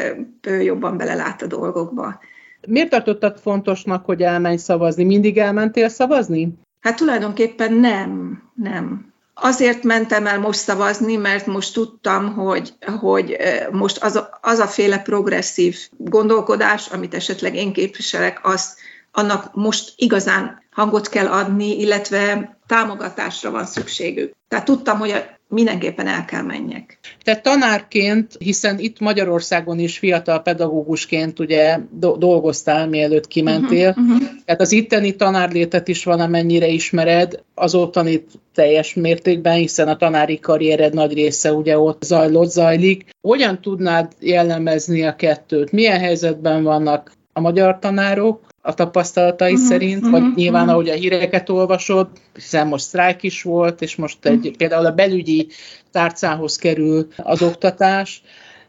ő 0.41 0.61
jobban 0.61 0.97
belelát 0.97 1.41
a 1.41 1.47
dolgokba. 1.47 2.19
Miért 2.67 2.89
tartottad 2.89 3.39
fontosnak, 3.39 4.05
hogy 4.05 4.21
elmenj 4.21 4.57
szavazni? 4.57 5.03
Mindig 5.03 5.37
elmentél 5.37 5.89
szavazni? 5.89 6.53
Hát 6.81 6.95
tulajdonképpen 6.95 7.73
nem, 7.73 8.41
nem. 8.53 9.13
Azért 9.33 9.83
mentem 9.83 10.27
el 10.27 10.39
most 10.39 10.59
szavazni, 10.59 11.15
mert 11.15 11.45
most 11.45 11.73
tudtam, 11.73 12.33
hogy, 12.33 12.73
hogy 12.99 13.37
most 13.71 14.03
az 14.03 14.15
a, 14.15 14.39
az 14.41 14.59
a 14.59 14.67
féle 14.67 14.99
progresszív 14.99 15.77
gondolkodás, 15.97 16.87
amit 16.87 17.13
esetleg 17.13 17.55
én 17.55 17.73
képviselek, 17.73 18.39
az 18.43 18.75
annak 19.15 19.49
most 19.53 19.93
igazán 19.95 20.61
hangot 20.71 21.09
kell 21.09 21.27
adni, 21.27 21.79
illetve 21.79 22.57
támogatásra 22.67 23.51
van 23.51 23.65
szükségük. 23.65 24.33
Tehát 24.47 24.65
tudtam, 24.65 24.99
hogy 24.99 25.13
mindenképpen 25.47 26.07
el 26.07 26.25
kell 26.25 26.41
menjek. 26.41 26.99
Te 27.23 27.35
tanárként, 27.35 28.35
hiszen 28.39 28.79
itt 28.79 28.99
Magyarországon 28.99 29.79
is 29.79 29.97
fiatal 29.97 30.41
pedagógusként 30.41 31.39
ugye 31.39 31.79
do- 31.91 32.17
dolgoztál, 32.17 32.87
mielőtt 32.87 33.27
kimentél, 33.27 33.89
uh-huh, 33.89 34.05
uh-huh. 34.05 34.27
tehát 34.45 34.61
az 34.61 34.71
itteni 34.71 35.15
tanárlétet 35.15 35.87
is 35.87 36.03
valamennyire 36.03 36.67
ismered, 36.67 37.43
az 37.55 37.75
ottani 37.75 38.25
teljes 38.53 38.93
mértékben, 38.93 39.55
hiszen 39.55 39.87
a 39.87 39.97
tanári 39.97 40.39
karriered 40.39 40.93
nagy 40.93 41.13
része 41.13 41.53
ugye 41.53 41.79
ott 41.79 42.03
zajlott, 42.03 42.49
zajlik. 42.49 43.05
Hogyan 43.21 43.61
tudnád 43.61 44.11
jellemezni 44.19 45.03
a 45.03 45.15
kettőt? 45.15 45.71
Milyen 45.71 45.99
helyzetben 45.99 46.63
vannak 46.63 47.11
a 47.33 47.39
magyar 47.39 47.79
tanárok, 47.79 48.47
a 48.61 48.73
tapasztalatai 48.73 49.53
uh-huh, 49.53 49.67
szerint, 49.67 50.03
uh-huh, 50.03 50.19
vagy 50.19 50.35
nyilván, 50.35 50.61
uh-huh. 50.61 50.75
ahogy 50.75 50.89
a 50.89 50.93
híreket 50.93 51.49
olvasod, 51.49 52.07
hiszen 52.33 52.67
most 52.67 52.83
sztrájk 52.83 53.23
is 53.23 53.43
volt, 53.43 53.81
és 53.81 53.95
most 53.95 54.25
egy, 54.25 54.37
uh-huh. 54.37 54.55
például 54.55 54.85
a 54.85 54.91
belügyi 54.91 55.47
tárcához 55.91 56.55
kerül 56.55 57.07
az 57.17 57.41
oktatás, 57.41 58.21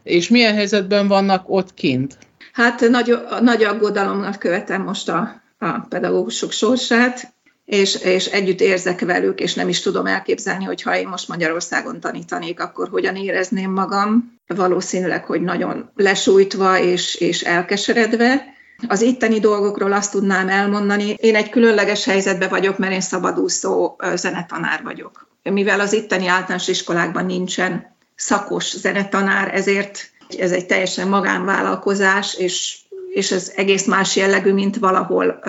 és 0.03 0.29
milyen 0.29 0.53
helyzetben 0.53 1.07
vannak 1.07 1.43
ott 1.47 1.73
kint? 1.73 2.17
Hát 2.51 2.89
nagy, 2.89 3.17
nagy 3.41 3.63
aggodalomnak 3.63 4.39
követem 4.39 4.81
most 4.81 5.09
a, 5.09 5.41
a 5.59 5.79
pedagógusok 5.89 6.51
sorsát, 6.51 7.33
és, 7.65 7.95
és 7.95 8.25
együtt 8.25 8.61
érzek 8.61 8.99
velük, 8.99 9.39
és 9.39 9.53
nem 9.53 9.69
is 9.69 9.81
tudom 9.81 10.05
elképzelni, 10.05 10.63
hogy 10.63 10.81
ha 10.81 10.97
én 10.97 11.07
most 11.07 11.27
Magyarországon 11.27 11.99
tanítanék, 11.99 12.59
akkor 12.59 12.89
hogyan 12.89 13.15
érezném 13.15 13.71
magam. 13.71 14.39
Valószínűleg, 14.47 15.25
hogy 15.25 15.41
nagyon 15.41 15.89
lesújtva 15.95 16.79
és, 16.79 17.15
és 17.15 17.41
elkeseredve, 17.41 18.54
az 18.87 19.01
itteni 19.01 19.39
dolgokról 19.39 19.93
azt 19.93 20.11
tudnám 20.11 20.49
elmondani, 20.49 21.15
én 21.19 21.35
egy 21.35 21.49
különleges 21.49 22.05
helyzetben 22.05 22.49
vagyok, 22.49 22.77
mert 22.77 22.93
én 22.93 23.01
szabadúszó 23.01 23.95
zenetanár 24.15 24.83
vagyok. 24.83 25.27
Mivel 25.43 25.79
az 25.79 25.93
itteni 25.93 26.27
általános 26.27 26.67
iskolákban 26.67 27.25
nincsen 27.25 27.95
szakos 28.15 28.77
zenetanár, 28.77 29.53
ezért 29.53 30.09
ez 30.37 30.51
egy 30.51 30.65
teljesen 30.65 31.07
magánvállalkozás, 31.07 32.33
és, 32.33 32.77
és 33.13 33.31
ez 33.31 33.51
egész 33.55 33.85
más 33.85 34.15
jellegű, 34.15 34.53
mint 34.53 34.77
valahol 34.77 35.39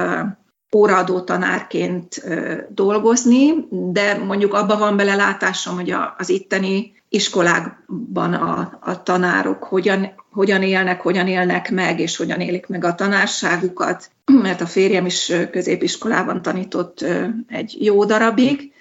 óraadó 0.75 1.21
tanárként 1.21 2.23
dolgozni, 2.69 3.55
de 3.71 4.15
mondjuk 4.15 4.55
abban 4.55 4.79
van 4.79 4.97
belelátásom, 4.97 5.75
hogy 5.75 5.95
az 6.17 6.29
itteni 6.29 6.95
iskolákban 7.09 8.35
a, 8.35 8.79
a 8.81 9.03
tanárok 9.03 9.65
hogyan, 9.65 10.13
hogyan 10.31 10.63
élnek, 10.63 11.01
hogyan 11.01 11.27
élnek 11.27 11.71
meg, 11.71 12.01
és 12.01 12.17
hogyan 12.17 12.41
élik 12.41 12.67
meg 12.67 12.85
a 12.85 12.95
tanárságukat, 12.95 14.11
mert 14.43 14.61
a 14.61 14.67
férjem 14.67 15.07
is 15.07 15.33
középiskolában 15.51 16.43
tanított 16.43 17.05
egy 17.49 17.77
jó 17.79 18.05
darabig. 18.05 18.73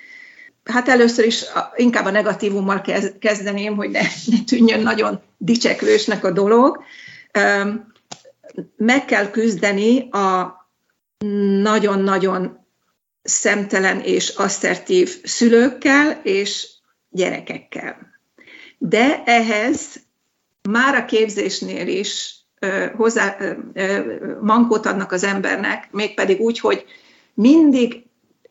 Hát 0.63 0.89
először 0.89 1.25
is 1.25 1.43
inkább 1.75 2.05
a 2.05 2.11
negatívummal 2.11 2.81
kezdeném, 3.19 3.75
hogy 3.75 3.89
ne, 3.89 4.01
ne 4.25 4.43
tűnjön 4.45 4.81
nagyon 4.81 5.21
dicseklősnek 5.37 6.25
a 6.25 6.31
dolog. 6.31 6.83
Meg 8.77 9.05
kell 9.05 9.29
küzdeni 9.29 10.09
a 10.09 10.53
nagyon-nagyon 11.62 12.65
szemtelen 13.24 14.00
és 14.00 14.29
asszertív 14.29 15.17
szülőkkel 15.24 16.20
és 16.24 16.67
gyerekekkel 17.10 18.13
de 18.77 19.24
ehhez 19.25 20.03
már 20.70 20.96
a 20.96 21.05
képzésnél 21.05 21.88
is 21.88 22.36
hozzá, 22.96 23.38
mankót 24.41 24.86
adnak 24.86 25.12
az 25.12 25.24
embernek, 25.24 25.88
mégpedig 25.91 26.39
úgy, 26.39 26.60
hogy 26.60 26.86
mindig 27.34 28.03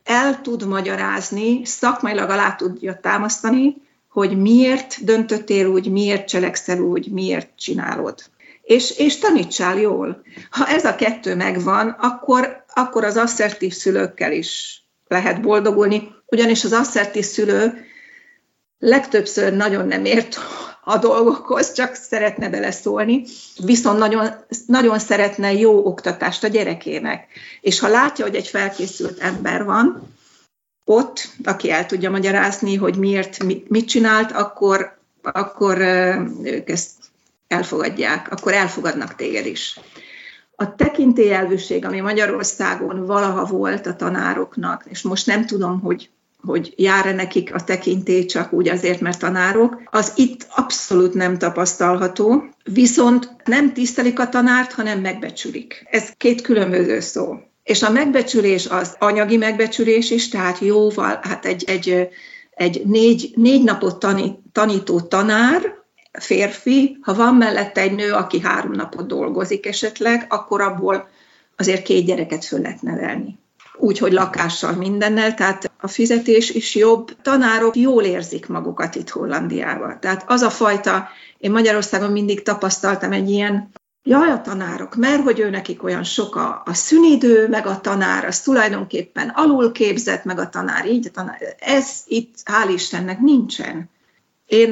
el 0.04 0.40
tud 0.40 0.66
magyarázni, 0.66 1.64
szakmailag 1.64 2.30
alá 2.30 2.54
tudja 2.54 2.98
támasztani, 3.00 3.76
hogy 4.08 4.40
miért 4.40 5.04
döntöttél 5.04 5.66
úgy, 5.66 5.90
miért 5.90 6.28
cselekszel 6.28 6.80
úgy, 6.80 7.12
miért 7.12 7.48
csinálod. 7.56 8.22
És, 8.62 8.98
és 8.98 9.18
tanítsál 9.18 9.78
jól. 9.78 10.22
Ha 10.50 10.66
ez 10.66 10.84
a 10.84 10.94
kettő 10.94 11.34
megvan, 11.34 11.88
akkor, 11.88 12.63
akkor 12.74 13.04
az 13.04 13.16
asszertív 13.16 13.72
szülőkkel 13.72 14.32
is 14.32 14.82
lehet 15.06 15.40
boldogulni, 15.40 16.14
ugyanis 16.26 16.64
az 16.64 16.72
asszertív 16.72 17.24
szülő 17.24 17.84
legtöbbször 18.78 19.52
nagyon 19.52 19.86
nem 19.86 20.04
ért 20.04 20.38
a 20.84 20.98
dolgokhoz, 20.98 21.72
csak 21.72 21.94
szeretne 21.94 22.48
beleszólni, 22.48 23.24
viszont 23.64 23.98
nagyon, 23.98 24.28
nagyon 24.66 24.98
szeretne 24.98 25.52
jó 25.52 25.86
oktatást 25.86 26.44
a 26.44 26.48
gyerekének. 26.48 27.26
És 27.60 27.80
ha 27.80 27.88
látja, 27.88 28.24
hogy 28.24 28.34
egy 28.34 28.48
felkészült 28.48 29.18
ember 29.18 29.64
van 29.64 30.14
ott, 30.84 31.28
aki 31.44 31.70
el 31.70 31.86
tudja 31.86 32.10
magyarázni, 32.10 32.76
hogy 32.76 32.96
miért, 32.96 33.42
mit 33.68 33.88
csinált, 33.88 34.32
akkor, 34.32 34.98
akkor 35.22 35.78
ők 36.42 36.68
ezt 36.68 36.90
elfogadják, 37.48 38.30
akkor 38.30 38.52
elfogadnak 38.52 39.14
téged 39.14 39.46
is. 39.46 39.78
A 40.56 40.74
tekintélyelvűség, 40.74 41.84
ami 41.84 42.00
Magyarországon 42.00 43.06
valaha 43.06 43.44
volt 43.44 43.86
a 43.86 43.96
tanároknak, 43.96 44.84
és 44.88 45.02
most 45.02 45.26
nem 45.26 45.46
tudom, 45.46 45.80
hogy 45.80 46.10
hogy 46.46 46.72
jár-e 46.76 47.12
nekik 47.12 47.54
a 47.54 47.64
tekintély 47.64 48.24
csak 48.24 48.52
úgy 48.52 48.68
azért, 48.68 49.00
mert 49.00 49.18
tanárok, 49.18 49.82
az 49.90 50.12
itt 50.16 50.46
abszolút 50.56 51.14
nem 51.14 51.38
tapasztalható, 51.38 52.44
viszont 52.64 53.36
nem 53.44 53.72
tisztelik 53.72 54.18
a 54.18 54.28
tanárt, 54.28 54.72
hanem 54.72 55.00
megbecsülik. 55.00 55.86
Ez 55.90 56.12
két 56.16 56.40
különböző 56.40 57.00
szó. 57.00 57.36
És 57.62 57.82
a 57.82 57.90
megbecsülés 57.90 58.66
az 58.66 58.96
anyagi 58.98 59.36
megbecsülés 59.36 60.10
is, 60.10 60.28
tehát 60.28 60.58
jóval, 60.58 61.20
hát 61.22 61.44
egy, 61.44 61.64
egy, 61.66 62.08
egy 62.50 62.82
négy, 62.86 63.32
négy 63.36 63.62
napot 63.62 63.98
tanít, 63.98 64.38
tanító 64.52 65.00
tanár, 65.00 65.83
férfi, 66.20 66.98
ha 67.00 67.14
van 67.14 67.34
mellette 67.34 67.80
egy 67.80 67.94
nő, 67.94 68.12
aki 68.12 68.40
három 68.40 68.72
napot 68.72 69.06
dolgozik 69.06 69.66
esetleg, 69.66 70.26
akkor 70.28 70.60
abból 70.60 71.08
azért 71.56 71.82
két 71.82 72.06
gyereket 72.06 72.44
föl 72.44 72.60
lehet 72.60 72.82
nevelni 72.82 73.38
úgy, 73.78 73.98
hogy 73.98 74.12
lakással 74.12 74.72
mindennel, 74.72 75.34
tehát 75.34 75.70
a 75.80 75.88
fizetés 75.88 76.50
is 76.50 76.74
jobb. 76.74 77.16
Tanárok 77.22 77.76
jól 77.76 78.02
érzik 78.02 78.46
magukat 78.46 78.94
itt 78.94 79.08
Hollandiában. 79.08 80.00
Tehát 80.00 80.24
az 80.26 80.42
a 80.42 80.50
fajta, 80.50 81.08
én 81.38 81.50
Magyarországon 81.50 82.12
mindig 82.12 82.42
tapasztaltam 82.42 83.12
egy 83.12 83.30
ilyen 83.30 83.72
Jaj, 84.06 84.30
a 84.30 84.40
tanárok, 84.40 84.94
mert 84.94 85.22
hogy 85.22 85.40
ő 85.40 85.50
nekik 85.50 85.82
olyan 85.82 86.02
sok 86.02 86.36
a, 86.36 86.62
a 86.64 86.74
szünidő, 86.74 87.48
meg 87.48 87.66
a 87.66 87.80
tanár, 87.80 88.24
az 88.24 88.40
tulajdonképpen 88.40 89.28
alul 89.28 89.72
képzett, 89.72 90.24
meg 90.24 90.38
a 90.38 90.48
tanár 90.48 90.86
így, 90.86 91.06
a 91.06 91.10
tanár. 91.10 91.56
Ez 91.58 92.02
itt, 92.06 92.34
hál' 92.44 92.72
Istennek, 92.72 93.20
nincsen. 93.20 93.90
Én 94.46 94.70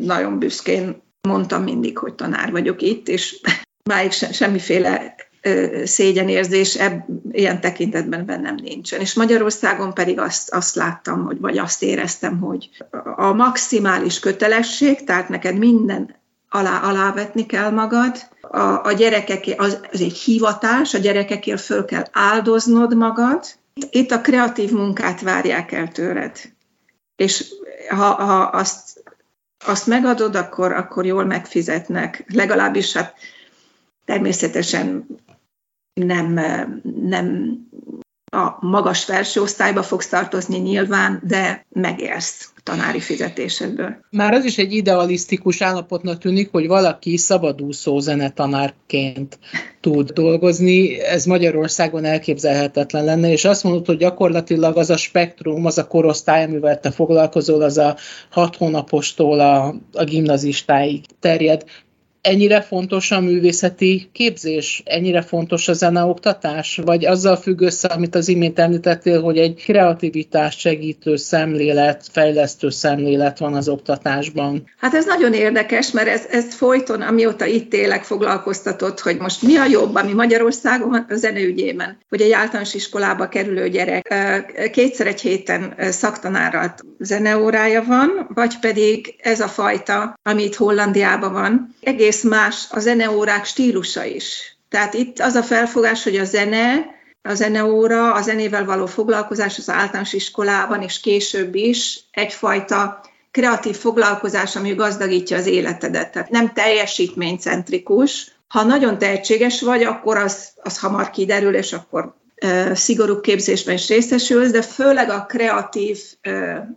nagyon 0.00 0.38
büszkén 0.38 1.02
mondtam 1.28 1.62
mindig, 1.62 1.98
hogy 1.98 2.14
tanár 2.14 2.50
vagyok 2.50 2.82
itt, 2.82 3.08
és 3.08 3.40
máig 3.90 4.12
se, 4.12 4.32
semmiféle 4.32 5.14
szégyenérzés 5.84 6.74
ebb, 6.74 7.04
ilyen 7.30 7.60
tekintetben 7.60 8.26
bennem 8.26 8.54
nincsen. 8.62 9.00
És 9.00 9.14
Magyarországon 9.14 9.94
pedig 9.94 10.18
azt, 10.18 10.50
azt 10.50 10.74
láttam, 10.74 11.24
hogy, 11.24 11.40
vagy 11.40 11.58
azt 11.58 11.82
éreztem, 11.82 12.38
hogy 12.38 12.70
a 13.16 13.32
maximális 13.32 14.18
kötelesség, 14.18 15.04
tehát 15.04 15.28
neked 15.28 15.58
minden 15.58 16.14
alá, 16.48 16.80
alávetni 16.80 17.46
kell 17.46 17.70
magad, 17.70 18.16
a, 18.40 18.84
a 18.84 18.92
gyerekeké, 18.92 19.52
az, 19.52 19.80
az 19.92 20.00
egy 20.00 20.16
hivatás, 20.16 20.94
a 20.94 20.98
gyerekekért 20.98 21.60
föl 21.60 21.84
kell 21.84 22.04
áldoznod 22.12 22.96
magad, 22.96 23.44
itt 23.90 24.10
a 24.10 24.20
kreatív 24.20 24.70
munkát 24.70 25.20
várják 25.20 25.72
el 25.72 25.88
tőled. 25.88 26.38
És 27.20 27.54
ha, 27.88 28.14
ha 28.14 28.42
azt, 28.42 29.02
azt 29.58 29.86
megadod, 29.86 30.34
akkor, 30.34 30.72
akkor 30.72 31.06
jól 31.06 31.24
megfizetnek. 31.24 32.24
Legalábbis 32.26 32.92
hát 32.92 33.14
természetesen 34.04 35.06
nem, 35.92 36.32
nem 36.82 37.56
a 38.30 38.56
magas 38.60 39.04
felső 39.04 39.40
osztályba 39.40 39.82
fogsz 39.82 40.08
tartozni 40.08 40.58
nyilván, 40.58 41.22
de 41.26 41.66
megélsz 41.68 42.52
tanári 42.62 43.00
fizetésedből. 43.00 43.96
Már 44.10 44.32
az 44.32 44.44
is 44.44 44.58
egy 44.58 44.72
idealisztikus 44.72 45.60
állapotnak 45.60 46.18
tűnik, 46.18 46.50
hogy 46.50 46.66
valaki 46.66 47.16
szabadúszó 47.16 47.98
zenetanárként 47.98 49.38
tud 49.80 50.10
dolgozni. 50.10 51.00
Ez 51.00 51.24
Magyarországon 51.24 52.04
elképzelhetetlen 52.04 53.04
lenne, 53.04 53.30
és 53.30 53.44
azt 53.44 53.64
mondod, 53.64 53.86
hogy 53.86 53.96
gyakorlatilag 53.96 54.76
az 54.76 54.90
a 54.90 54.96
spektrum, 54.96 55.66
az 55.66 55.78
a 55.78 55.86
korosztály, 55.86 56.44
amivel 56.44 56.80
te 56.80 56.90
foglalkozol, 56.90 57.62
az 57.62 57.78
a 57.78 57.96
hat 58.30 58.56
hónapostól 58.56 59.40
a, 59.40 59.74
a 59.92 60.04
gimnazistáig 60.04 61.04
terjed. 61.20 61.64
Ennyire 62.22 62.60
fontos 62.60 63.10
a 63.10 63.20
művészeti 63.20 64.08
képzés, 64.12 64.82
ennyire 64.84 65.22
fontos 65.22 65.68
a 65.68 65.72
zeneoktatás, 65.72 66.80
vagy 66.84 67.06
azzal 67.06 67.36
függ 67.36 67.60
össze, 67.60 67.88
amit 67.88 68.14
az 68.14 68.28
imént 68.28 68.58
említettél, 68.58 69.22
hogy 69.22 69.38
egy 69.38 69.62
kreativitás 69.64 70.58
segítő 70.58 71.16
szemlélet, 71.16 72.04
fejlesztő 72.12 72.70
szemlélet 72.70 73.38
van 73.38 73.54
az 73.54 73.68
oktatásban? 73.68 74.64
Hát 74.78 74.94
ez 74.94 75.06
nagyon 75.06 75.32
érdekes, 75.32 75.90
mert 75.90 76.08
ez, 76.08 76.26
ez 76.30 76.54
folyton, 76.54 77.00
amióta 77.00 77.44
itt 77.46 77.72
élek, 77.74 78.04
foglalkoztatott, 78.04 79.00
hogy 79.00 79.16
most 79.18 79.42
mi 79.42 79.56
a 79.56 79.66
jobb, 79.66 79.94
ami 79.94 80.12
Magyarországon 80.12 80.94
a 80.94 81.14
zeneügyében, 81.14 81.98
hogy 82.08 82.20
egy 82.20 82.32
általános 82.32 82.74
iskolába 82.74 83.28
kerülő 83.28 83.68
gyerek 83.68 84.14
kétszer 84.72 85.06
egy 85.06 85.20
héten 85.20 85.74
szaktanárral 85.78 86.74
zeneórája 86.98 87.84
van, 87.84 88.28
vagy 88.34 88.58
pedig 88.58 89.14
ez 89.18 89.40
a 89.40 89.48
fajta, 89.48 90.18
amit 90.22 90.54
Hollandiában 90.54 91.32
van, 91.32 91.74
egész 91.80 92.09
más 92.22 92.66
a 92.70 92.80
zeneórák 92.80 93.44
stílusa 93.44 94.04
is. 94.04 94.56
Tehát 94.68 94.94
itt 94.94 95.18
az 95.18 95.34
a 95.34 95.42
felfogás, 95.42 96.02
hogy 96.02 96.16
a 96.16 96.24
zene, 96.24 96.84
a 97.22 97.34
zeneóra, 97.34 98.14
a 98.14 98.22
zenével 98.22 98.64
való 98.64 98.86
foglalkozás 98.86 99.58
az 99.58 99.70
általános 99.70 100.12
iskolában 100.12 100.82
és 100.82 101.00
később 101.00 101.54
is 101.54 102.00
egyfajta 102.10 103.00
kreatív 103.30 103.76
foglalkozás, 103.76 104.56
ami 104.56 104.74
gazdagítja 104.74 105.36
az 105.36 105.46
életedet. 105.46 106.12
Tehát 106.12 106.30
nem 106.30 106.52
teljesítménycentrikus. 106.52 108.32
Ha 108.48 108.62
nagyon 108.62 108.98
tehetséges 108.98 109.60
vagy, 109.60 109.82
akkor 109.82 110.16
az, 110.16 110.48
az 110.62 110.78
hamar 110.78 111.10
kiderül, 111.10 111.54
és 111.54 111.72
akkor 111.72 112.14
szigorú 112.72 113.20
képzésben 113.20 113.74
is 113.74 113.88
részesülsz, 113.88 114.50
de 114.50 114.62
főleg 114.62 115.10
a 115.10 115.26
kreatív, 115.26 115.98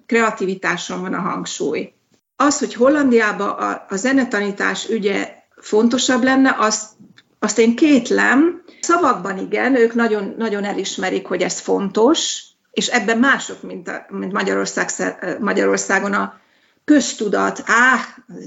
kreativitáson 0.06 1.02
van 1.02 1.14
a 1.14 1.20
hangsúly. 1.20 1.94
Az, 2.46 2.60
hogy 2.60 2.74
Hollandiában 2.74 3.50
a, 3.50 3.86
a 3.90 3.96
zenetanítás 3.96 4.90
ügye 4.90 5.36
fontosabb 5.56 6.24
lenne, 6.24 6.56
azt, 6.60 6.90
azt 7.40 7.60
én 7.60 7.76
kétlem. 7.76 8.64
Szavakban 8.82 9.38
igen, 9.38 9.76
ők 9.76 9.94
nagyon, 9.94 10.36
nagyon 10.38 10.64
elismerik, 10.64 11.28
hogy 11.28 11.42
ez 11.42 11.60
fontos, 11.60 12.44
és 12.72 12.88
ebben 12.88 13.18
mások, 13.18 13.62
mint, 13.62 13.88
a, 13.88 14.06
mint 14.10 14.32
Magyarország, 14.32 14.90
Magyarországon 15.40 16.14
a 16.14 16.40
köztudat, 16.86 17.64
áh, 17.66 18.02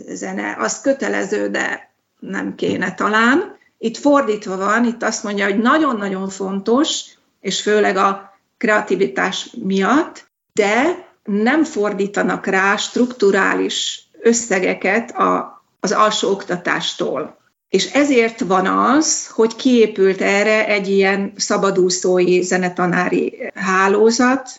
zene, 0.08 0.56
az 0.58 0.80
kötelező, 0.80 1.48
de 1.48 1.90
nem 2.18 2.54
kéne 2.54 2.94
talán. 2.94 3.56
Itt 3.78 3.96
fordítva 3.96 4.56
van, 4.56 4.84
itt 4.84 5.02
azt 5.02 5.22
mondja, 5.22 5.44
hogy 5.44 5.58
nagyon-nagyon 5.58 6.28
fontos, 6.28 7.00
és 7.40 7.62
főleg 7.62 7.96
a 7.96 8.38
kreativitás 8.58 9.50
miatt, 9.62 10.26
de 10.52 11.04
nem 11.26 11.64
fordítanak 11.64 12.46
rá 12.46 12.76
strukturális 12.76 14.08
összegeket 14.20 15.10
a, 15.10 15.62
az 15.80 15.92
alsó 15.92 16.30
oktatástól. 16.30 17.36
És 17.68 17.92
ezért 17.92 18.40
van 18.40 18.66
az, 18.66 19.28
hogy 19.28 19.56
kiépült 19.56 20.20
erre 20.20 20.66
egy 20.66 20.88
ilyen 20.88 21.32
szabadúszói 21.36 22.42
zenetanári 22.42 23.50
hálózat. 23.54 24.50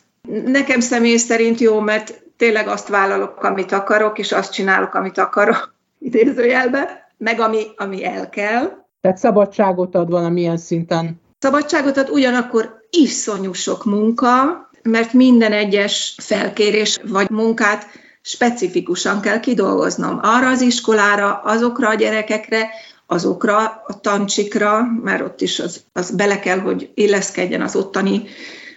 Nekem 0.46 0.80
személy 0.80 1.18
szerint 1.18 1.60
jó, 1.60 1.80
mert 1.80 2.24
tényleg 2.38 2.68
azt 2.68 2.88
vállalok, 2.88 3.44
amit 3.44 3.72
akarok, 3.72 4.20
és 4.20 4.32
azt 4.32 4.54
csinálok, 4.54 4.94
amit 4.94 5.18
akarok, 5.18 5.74
idézőjelbe, 6.00 7.12
meg 7.18 7.40
ami, 7.40 7.64
ami 7.78 8.06
el 8.06 8.30
kell. 8.30 8.86
Tehát 9.02 9.18
szabadságot 9.18 9.96
ad 9.96 10.10
valamilyen 10.10 10.58
szinten. 10.58 11.22
Szabadságot 11.40 11.98
ad, 11.98 12.10
ugyanakkor 12.10 12.80
iszonyú 12.90 13.54
sok 13.54 13.86
munka, 13.86 14.67
mert 14.82 15.14
minden 15.14 15.52
egyes 15.52 16.16
felkérés 16.18 17.00
vagy 17.04 17.30
munkát 17.30 17.88
specifikusan 18.22 19.22
kell 19.22 19.40
kidolgoznom. 19.40 20.20
Arra 20.22 20.50
az 20.50 20.62
iskolára, 20.62 21.42
azokra 21.44 21.90
a 21.90 21.94
gyerekekre, 21.94 22.70
azokra 23.06 23.84
a 23.88 24.00
tancsikra, 24.02 24.88
mert 25.04 25.22
ott 25.22 25.42
is 25.42 25.60
az, 25.60 25.84
az 25.94 26.12
bele 26.12 26.40
kell, 26.40 26.60
hogy 26.60 26.92
illeszkedjen 26.94 27.62
az 27.62 27.76
ottani 27.76 28.24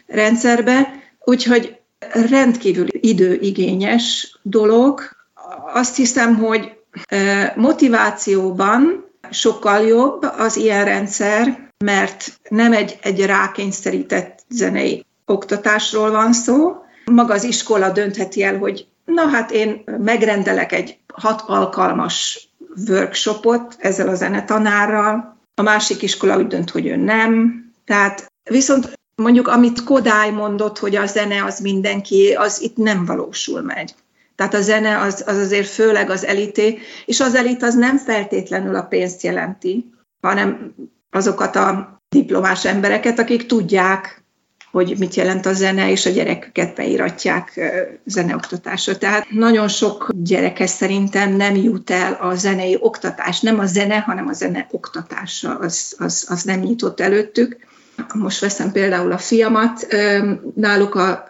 rendszerbe. 0.07 1.03
Úgyhogy 1.25 1.77
rendkívül 2.29 2.87
időigényes 2.91 4.39
dolog. 4.43 5.01
Azt 5.73 5.97
hiszem, 5.97 6.37
hogy 6.37 6.73
motivációban 7.55 9.05
sokkal 9.31 9.87
jobb 9.87 10.23
az 10.39 10.57
ilyen 10.57 10.85
rendszer, 10.85 11.69
mert 11.85 12.41
nem 12.49 12.73
egy, 12.73 12.99
egy 13.03 13.27
rákényszerített 13.27 14.39
zenei 14.49 15.05
oktatásról 15.31 16.11
van 16.11 16.33
szó. 16.33 16.77
Maga 17.05 17.35
az 17.35 17.45
iskola 17.45 17.91
döntheti 17.91 18.43
el, 18.43 18.59
hogy 18.59 18.87
na 19.05 19.27
hát 19.27 19.51
én 19.51 19.83
megrendelek 19.99 20.73
egy 20.73 20.99
hat 21.15 21.43
alkalmas 21.47 22.49
workshopot 22.89 23.77
ezzel 23.79 24.09
a 24.09 24.15
zenetanárral, 24.15 25.37
a 25.55 25.63
másik 25.63 26.03
iskola 26.03 26.37
úgy 26.37 26.47
dönt, 26.47 26.71
hogy 26.71 26.87
ő 26.87 26.97
nem. 26.97 27.65
Tehát 27.85 28.27
viszont 28.51 28.99
mondjuk 29.15 29.49
amit 29.49 29.85
Kodály 29.85 30.31
mondott, 30.31 30.79
hogy 30.79 30.97
a 30.97 31.07
zene 31.07 31.45
az 31.45 31.59
mindenki, 31.59 32.35
az 32.35 32.63
itt 32.63 32.77
nem 32.77 33.05
valósul 33.05 33.61
meg. 33.61 33.89
Tehát 34.37 34.55
a 34.55 34.61
zene 34.61 34.99
az, 34.99 35.25
az 35.27 35.37
azért 35.37 35.69
főleg 35.69 36.11
az 36.11 36.25
elité, 36.25 36.79
és 37.07 37.21
az 37.21 37.35
elit 37.35 37.63
az 37.63 37.75
nem 37.75 37.99
feltétlenül 37.99 38.75
a 38.75 38.83
pénzt 38.83 39.23
jelenti, 39.23 39.91
hanem 40.21 40.75
azokat 41.11 41.57
a 41.57 41.99
diplomás 42.09 42.65
embereket, 42.65 43.19
akik 43.19 43.47
tudják, 43.47 44.20
hogy 44.71 44.97
mit 44.99 45.15
jelent 45.15 45.47
a 45.47 45.53
zene, 45.53 45.91
és 45.91 46.07
a 46.07 46.11
gyerekeket 46.11 46.75
beiratják 46.75 47.61
zeneoktatásra. 48.05 48.99
Tehát 48.99 49.31
nagyon 49.31 49.69
sok 49.69 50.11
gyerekes 50.15 50.71
szerintem 50.71 51.33
nem 51.33 51.57
jut 51.57 51.91
el 51.91 52.13
a 52.13 52.35
zenei 52.35 52.77
oktatás, 52.81 53.41
nem 53.41 53.59
a 53.59 53.67
zene, 53.67 53.99
hanem 53.99 54.29
a 54.29 54.33
zene 54.33 54.67
oktatása, 54.71 55.59
az, 55.59 55.95
az, 55.99 56.27
az 56.29 56.43
nem 56.43 56.61
nyitott 56.61 57.01
előttük. 57.01 57.57
Most 58.15 58.41
veszem 58.41 58.73
például 58.73 59.13
a 59.13 59.19
fiamat, 59.19 59.87
náluk 60.55 60.95
a, 60.95 61.29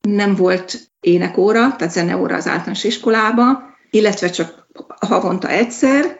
nem 0.00 0.34
volt 0.34 0.90
énekóra, 1.00 1.76
tehát 1.76 1.92
zeneóra 1.92 2.36
az 2.36 2.46
általános 2.46 2.84
iskolába, 2.84 3.62
illetve 3.90 4.30
csak 4.30 4.66
havonta 5.00 5.48
egyszer, 5.48 6.18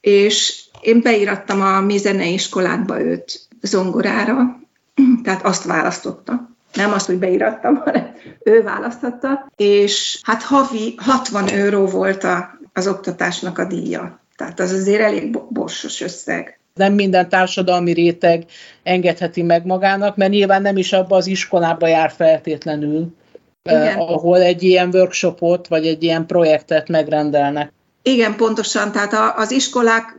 és 0.00 0.64
én 0.80 1.00
beirattam 1.00 1.60
a 1.60 1.80
mi 1.80 1.96
zeneiskolánkba 1.96 3.00
őt 3.00 3.48
zongorára, 3.60 4.65
tehát 5.24 5.44
azt 5.44 5.64
választotta. 5.64 6.54
Nem 6.74 6.92
azt, 6.92 7.06
hogy 7.06 7.18
beirattam, 7.18 7.76
hanem 7.84 8.14
ő 8.42 8.62
választotta, 8.62 9.48
és 9.56 10.20
hát 10.22 10.42
havi 10.42 10.94
60 10.96 11.48
euró 11.48 11.86
volt 11.86 12.24
a, 12.24 12.58
az 12.72 12.88
oktatásnak 12.88 13.58
a 13.58 13.64
díja. 13.64 14.20
Tehát 14.36 14.60
az 14.60 14.72
azért 14.72 15.00
elég 15.00 15.38
borsos 15.50 16.00
összeg. 16.00 16.58
Nem 16.74 16.92
minden 16.92 17.28
társadalmi 17.28 17.92
réteg 17.92 18.44
engedheti 18.82 19.42
meg 19.42 19.66
magának, 19.66 20.16
mert 20.16 20.30
nyilván 20.30 20.62
nem 20.62 20.76
is 20.76 20.92
abba 20.92 21.16
az 21.16 21.26
iskolába 21.26 21.86
jár 21.86 22.10
feltétlenül, 22.10 23.14
eh, 23.62 24.00
ahol 24.00 24.40
egy 24.40 24.62
ilyen 24.62 24.88
workshopot 24.92 25.68
vagy 25.68 25.86
egy 25.86 26.02
ilyen 26.02 26.26
projektet 26.26 26.88
megrendelnek. 26.88 27.72
Igen, 28.08 28.36
pontosan. 28.36 28.92
Tehát 28.92 29.36
az 29.36 29.50
iskolák 29.50 30.16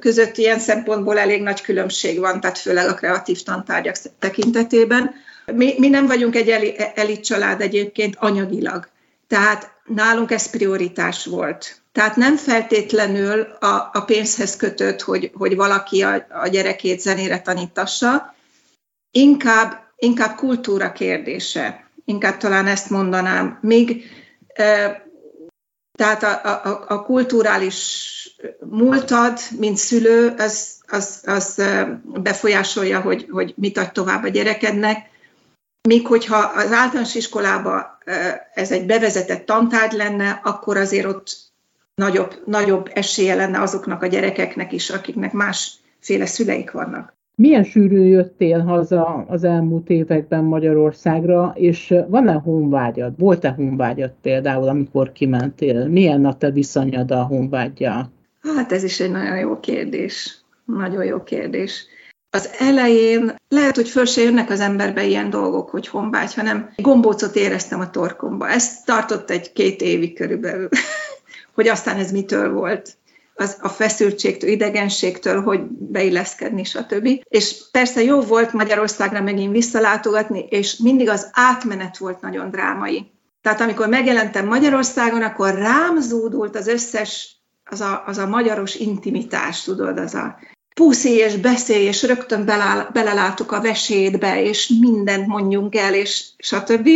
között 0.00 0.36
ilyen 0.36 0.58
szempontból 0.58 1.18
elég 1.18 1.42
nagy 1.42 1.60
különbség 1.60 2.18
van, 2.18 2.40
tehát 2.40 2.58
főleg 2.58 2.88
a 2.88 2.94
kreatív 2.94 3.42
tantárgyak 3.42 3.96
tekintetében. 4.18 5.14
Mi, 5.52 5.74
mi 5.78 5.88
nem 5.88 6.06
vagyunk 6.06 6.36
egy 6.36 6.48
elit 6.94 7.24
család 7.24 7.60
egyébként 7.60 8.16
anyagilag. 8.18 8.88
Tehát 9.26 9.72
nálunk 9.84 10.30
ez 10.30 10.50
prioritás 10.50 11.26
volt. 11.26 11.80
Tehát 11.92 12.16
nem 12.16 12.36
feltétlenül 12.36 13.40
a, 13.40 13.90
a 13.92 14.00
pénzhez 14.06 14.56
kötött, 14.56 15.00
hogy, 15.00 15.30
hogy 15.34 15.56
valaki 15.56 16.02
a, 16.02 16.26
a 16.42 16.48
gyerekét 16.48 17.00
zenére 17.00 17.40
tanítassa, 17.40 18.34
inkább, 19.10 19.92
inkább 19.96 20.36
kultúra 20.36 20.92
kérdése. 20.92 21.90
Inkább 22.04 22.36
talán 22.36 22.66
ezt 22.66 22.90
mondanám. 22.90 23.58
Még 23.62 24.04
tehát 25.98 26.22
a, 26.22 26.64
a, 26.68 26.84
a 26.88 27.02
kulturális 27.02 28.14
múltad, 28.70 29.38
mint 29.58 29.76
szülő, 29.76 30.34
az, 30.38 30.80
az, 30.86 31.22
az 31.26 31.62
befolyásolja, 32.02 33.00
hogy, 33.00 33.26
hogy 33.30 33.54
mit 33.56 33.78
adj 33.78 33.90
tovább 33.92 34.24
a 34.24 34.28
gyerekednek. 34.28 35.10
Míg 35.88 36.06
hogyha 36.06 36.36
az 36.36 36.72
általános 36.72 37.14
iskolában 37.14 37.86
ez 38.54 38.70
egy 38.70 38.86
bevezetett 38.86 39.46
tantárgy 39.46 39.92
lenne, 39.92 40.40
akkor 40.44 40.76
azért 40.76 41.06
ott 41.06 41.36
nagyobb, 41.94 42.42
nagyobb 42.44 42.90
esélye 42.92 43.34
lenne 43.34 43.60
azoknak 43.60 44.02
a 44.02 44.06
gyerekeknek 44.06 44.72
is, 44.72 44.90
akiknek 44.90 45.32
másféle 45.32 46.26
szüleik 46.26 46.70
vannak. 46.70 47.17
Milyen 47.38 47.64
sűrű 47.64 48.04
jöttél 48.04 48.60
haza 48.60 49.24
az 49.28 49.44
elmúlt 49.44 49.88
években 49.88 50.44
Magyarországra, 50.44 51.52
és 51.54 51.94
van-e 52.08 52.32
honvágyad? 52.32 53.18
Volt-e 53.18 53.48
honvágyad 53.48 54.12
például, 54.22 54.68
amikor 54.68 55.12
kimentél? 55.12 55.88
Milyen 55.88 56.24
a 56.24 56.36
te 56.36 56.50
viszonyad 56.50 57.10
a 57.10 57.22
honvágyja? 57.22 58.10
Hát 58.40 58.72
ez 58.72 58.82
is 58.82 59.00
egy 59.00 59.10
nagyon 59.10 59.38
jó 59.38 59.60
kérdés. 59.60 60.40
Nagyon 60.64 61.04
jó 61.04 61.22
kérdés. 61.22 61.86
Az 62.30 62.50
elején 62.58 63.34
lehet, 63.48 63.76
hogy 63.76 63.88
föl 63.88 64.04
se 64.04 64.22
jönnek 64.22 64.50
az 64.50 64.60
emberbe 64.60 65.06
ilyen 65.06 65.30
dolgok, 65.30 65.70
hogy 65.70 65.88
honvágy, 65.88 66.34
hanem 66.34 66.70
gombócot 66.76 67.36
éreztem 67.36 67.80
a 67.80 67.90
torkomba. 67.90 68.48
Ez 68.48 68.82
tartott 68.84 69.30
egy-két 69.30 69.80
évig 69.80 70.14
körülbelül, 70.14 70.68
hogy 71.54 71.68
aztán 71.68 71.96
ez 71.96 72.12
mitől 72.12 72.52
volt. 72.52 72.97
Az 73.40 73.56
a 73.60 73.68
feszültségtől, 73.68 74.50
idegenségtől, 74.50 75.42
hogy 75.42 75.60
beilleszkedni, 75.68 76.64
stb. 76.64 77.08
És 77.28 77.54
persze 77.70 78.02
jó 78.02 78.20
volt 78.20 78.52
Magyarországra 78.52 79.22
megint 79.22 79.52
visszalátogatni, 79.52 80.46
és 80.48 80.76
mindig 80.76 81.08
az 81.08 81.30
átmenet 81.32 81.96
volt 81.96 82.20
nagyon 82.20 82.50
drámai. 82.50 83.10
Tehát 83.42 83.60
amikor 83.60 83.88
megjelentem 83.88 84.46
Magyarországon, 84.46 85.22
akkor 85.22 85.54
rám 85.54 86.00
zúdult 86.00 86.56
az 86.56 86.66
összes, 86.66 87.36
az 87.64 87.80
a, 87.80 88.02
az 88.06 88.18
a 88.18 88.26
magyaros 88.26 88.74
intimitás, 88.74 89.62
tudod, 89.62 89.98
az 89.98 90.14
a 90.14 90.38
puszi 90.74 91.10
és 91.10 91.36
beszélj, 91.36 91.84
és 91.84 92.02
rögtön 92.02 92.44
belelátok 92.92 93.52
a 93.52 93.60
vesétbe, 93.60 94.42
és 94.42 94.72
mindent 94.80 95.26
mondjunk 95.26 95.76
el, 95.76 95.94
és 95.94 96.24
stb. 96.38 96.88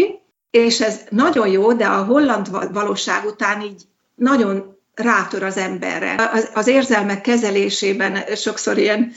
És 0.50 0.81
ez 0.81 1.00
nagyon 1.11 1.48
jó, 1.48 1.72
de 1.72 1.87
a 1.87 2.05
holland 2.05 2.72
valóság 2.72 3.24
után 3.24 3.61
így 3.62 3.83
nagyon 4.14 4.71
rátör 4.94 5.42
az 5.42 5.57
emberre. 5.57 6.31
Az, 6.33 6.50
az 6.55 6.66
érzelmek 6.66 7.20
kezelésében 7.20 8.24
sokszor 8.37 8.78
ilyen 8.78 9.12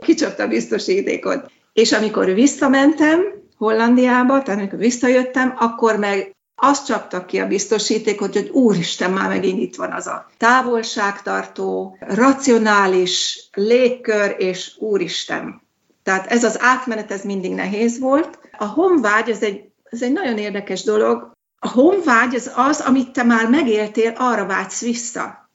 kicsapta 0.00 0.42
a 0.42 0.48
biztosítékot. 0.48 1.50
És 1.72 1.92
amikor 1.92 2.34
visszamentem 2.34 3.20
Hollandiába, 3.56 4.42
tehát 4.42 4.60
amikor 4.60 4.78
visszajöttem, 4.78 5.54
akkor 5.58 5.96
meg 5.96 6.34
azt 6.54 6.86
csaptak 6.86 7.26
ki 7.26 7.38
a 7.38 7.46
biztosítékot, 7.46 8.32
hogy 8.32 8.48
úristen, 8.48 9.10
már 9.10 9.28
megint 9.28 9.60
itt 9.60 9.76
van 9.76 9.92
az 9.92 10.06
a 10.06 10.30
távolságtartó, 10.38 11.96
racionális 12.00 13.48
légkör, 13.52 14.34
és 14.38 14.76
úristen. 14.78 15.62
Tehát 16.02 16.26
ez 16.26 16.44
az 16.44 16.56
átmenet, 16.60 17.10
ez 17.10 17.22
mindig 17.22 17.52
nehéz 17.52 17.98
volt. 17.98 18.38
A 18.58 18.64
honvágy, 18.64 19.30
ez 19.30 19.42
egy, 19.42 19.64
ez 19.84 20.02
egy 20.02 20.12
nagyon 20.12 20.38
érdekes 20.38 20.82
dolog. 20.82 21.33
A 21.64 21.68
honvágy 21.68 22.34
az 22.34 22.52
az, 22.54 22.80
amit 22.80 23.10
te 23.10 23.22
már 23.22 23.48
megéltél, 23.48 24.12
arra 24.16 24.46
vágysz 24.46 24.80
vissza. 24.80 25.50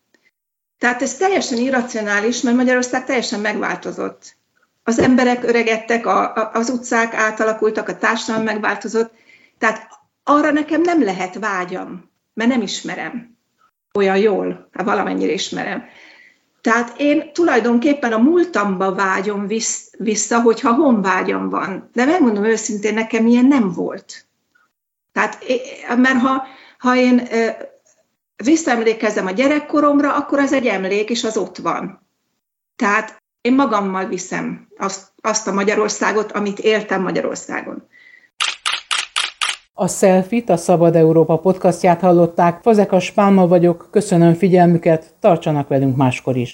Tehát 0.78 1.02
ez 1.02 1.16
teljesen 1.16 1.58
irracionális, 1.58 2.42
mert 2.42 2.56
Magyarország 2.56 3.06
teljesen 3.06 3.40
megváltozott. 3.40 4.36
Az 4.84 5.00
emberek 5.00 5.44
öregedtek, 5.44 6.06
a, 6.06 6.36
a, 6.36 6.50
az 6.54 6.70
utcák 6.70 7.14
átalakultak, 7.14 7.88
a 7.88 7.98
társadalom 7.98 8.46
megváltozott. 8.46 9.14
Tehát 9.58 9.88
arra 10.24 10.52
nekem 10.52 10.82
nem 10.82 11.04
lehet 11.04 11.40
vágyam, 11.40 12.12
mert 12.34 12.50
nem 12.50 12.62
ismerem 12.62 13.38
olyan 13.94 14.18
jól, 14.18 14.70
hát 14.72 14.86
valamennyire 14.86 15.32
ismerem. 15.32 15.84
Tehát 16.62 16.94
én 16.98 17.34
tulajdonképpen 17.34 18.14
a 18.14 18.18
múltamba 18.18 18.96
vágyom 18.96 19.48
vissza, 19.98 20.42
hogyha 20.42 20.74
honvágyam 20.74 21.50
van. 21.50 21.90
De 21.94 22.06
megmondom 22.06 22.44
őszintén, 22.44 22.94
nekem 22.94 23.28
ilyen 23.28 23.46
nem 23.46 23.72
volt. 23.72 24.29
Tehát, 25.20 25.40
mert 25.98 26.20
ha, 26.20 26.44
ha 26.78 26.96
én 26.96 27.28
visszaemlékezem 28.44 29.26
a 29.26 29.32
gyerekkoromra, 29.32 30.16
akkor 30.16 30.40
az 30.40 30.54
egy 30.54 30.66
emlék, 30.66 31.10
és 31.10 31.24
az 31.24 31.38
ott 31.38 31.58
van. 31.58 32.08
Tehát 32.76 33.18
én 33.42 33.56
magammal 33.56 34.06
viszem 34.06 34.68
azt, 34.78 35.12
azt 35.22 35.48
a 35.48 35.54
Magyarországot, 35.54 36.32
amit 36.32 36.60
éltem 36.60 37.02
Magyarországon. 37.02 37.88
A 39.74 39.88
Selfit, 39.88 40.50
a 40.50 40.58
Szabad 40.58 40.96
Európa 40.96 41.38
podcastját 41.38 42.00
hallották. 42.00 42.62
Fazekas 42.62 43.12
Pálma 43.12 43.48
vagyok, 43.48 43.88
köszönöm 43.92 44.34
figyelmüket, 44.34 45.14
tartsanak 45.20 45.68
velünk 45.68 45.96
máskor 45.96 46.38
is. 46.38 46.54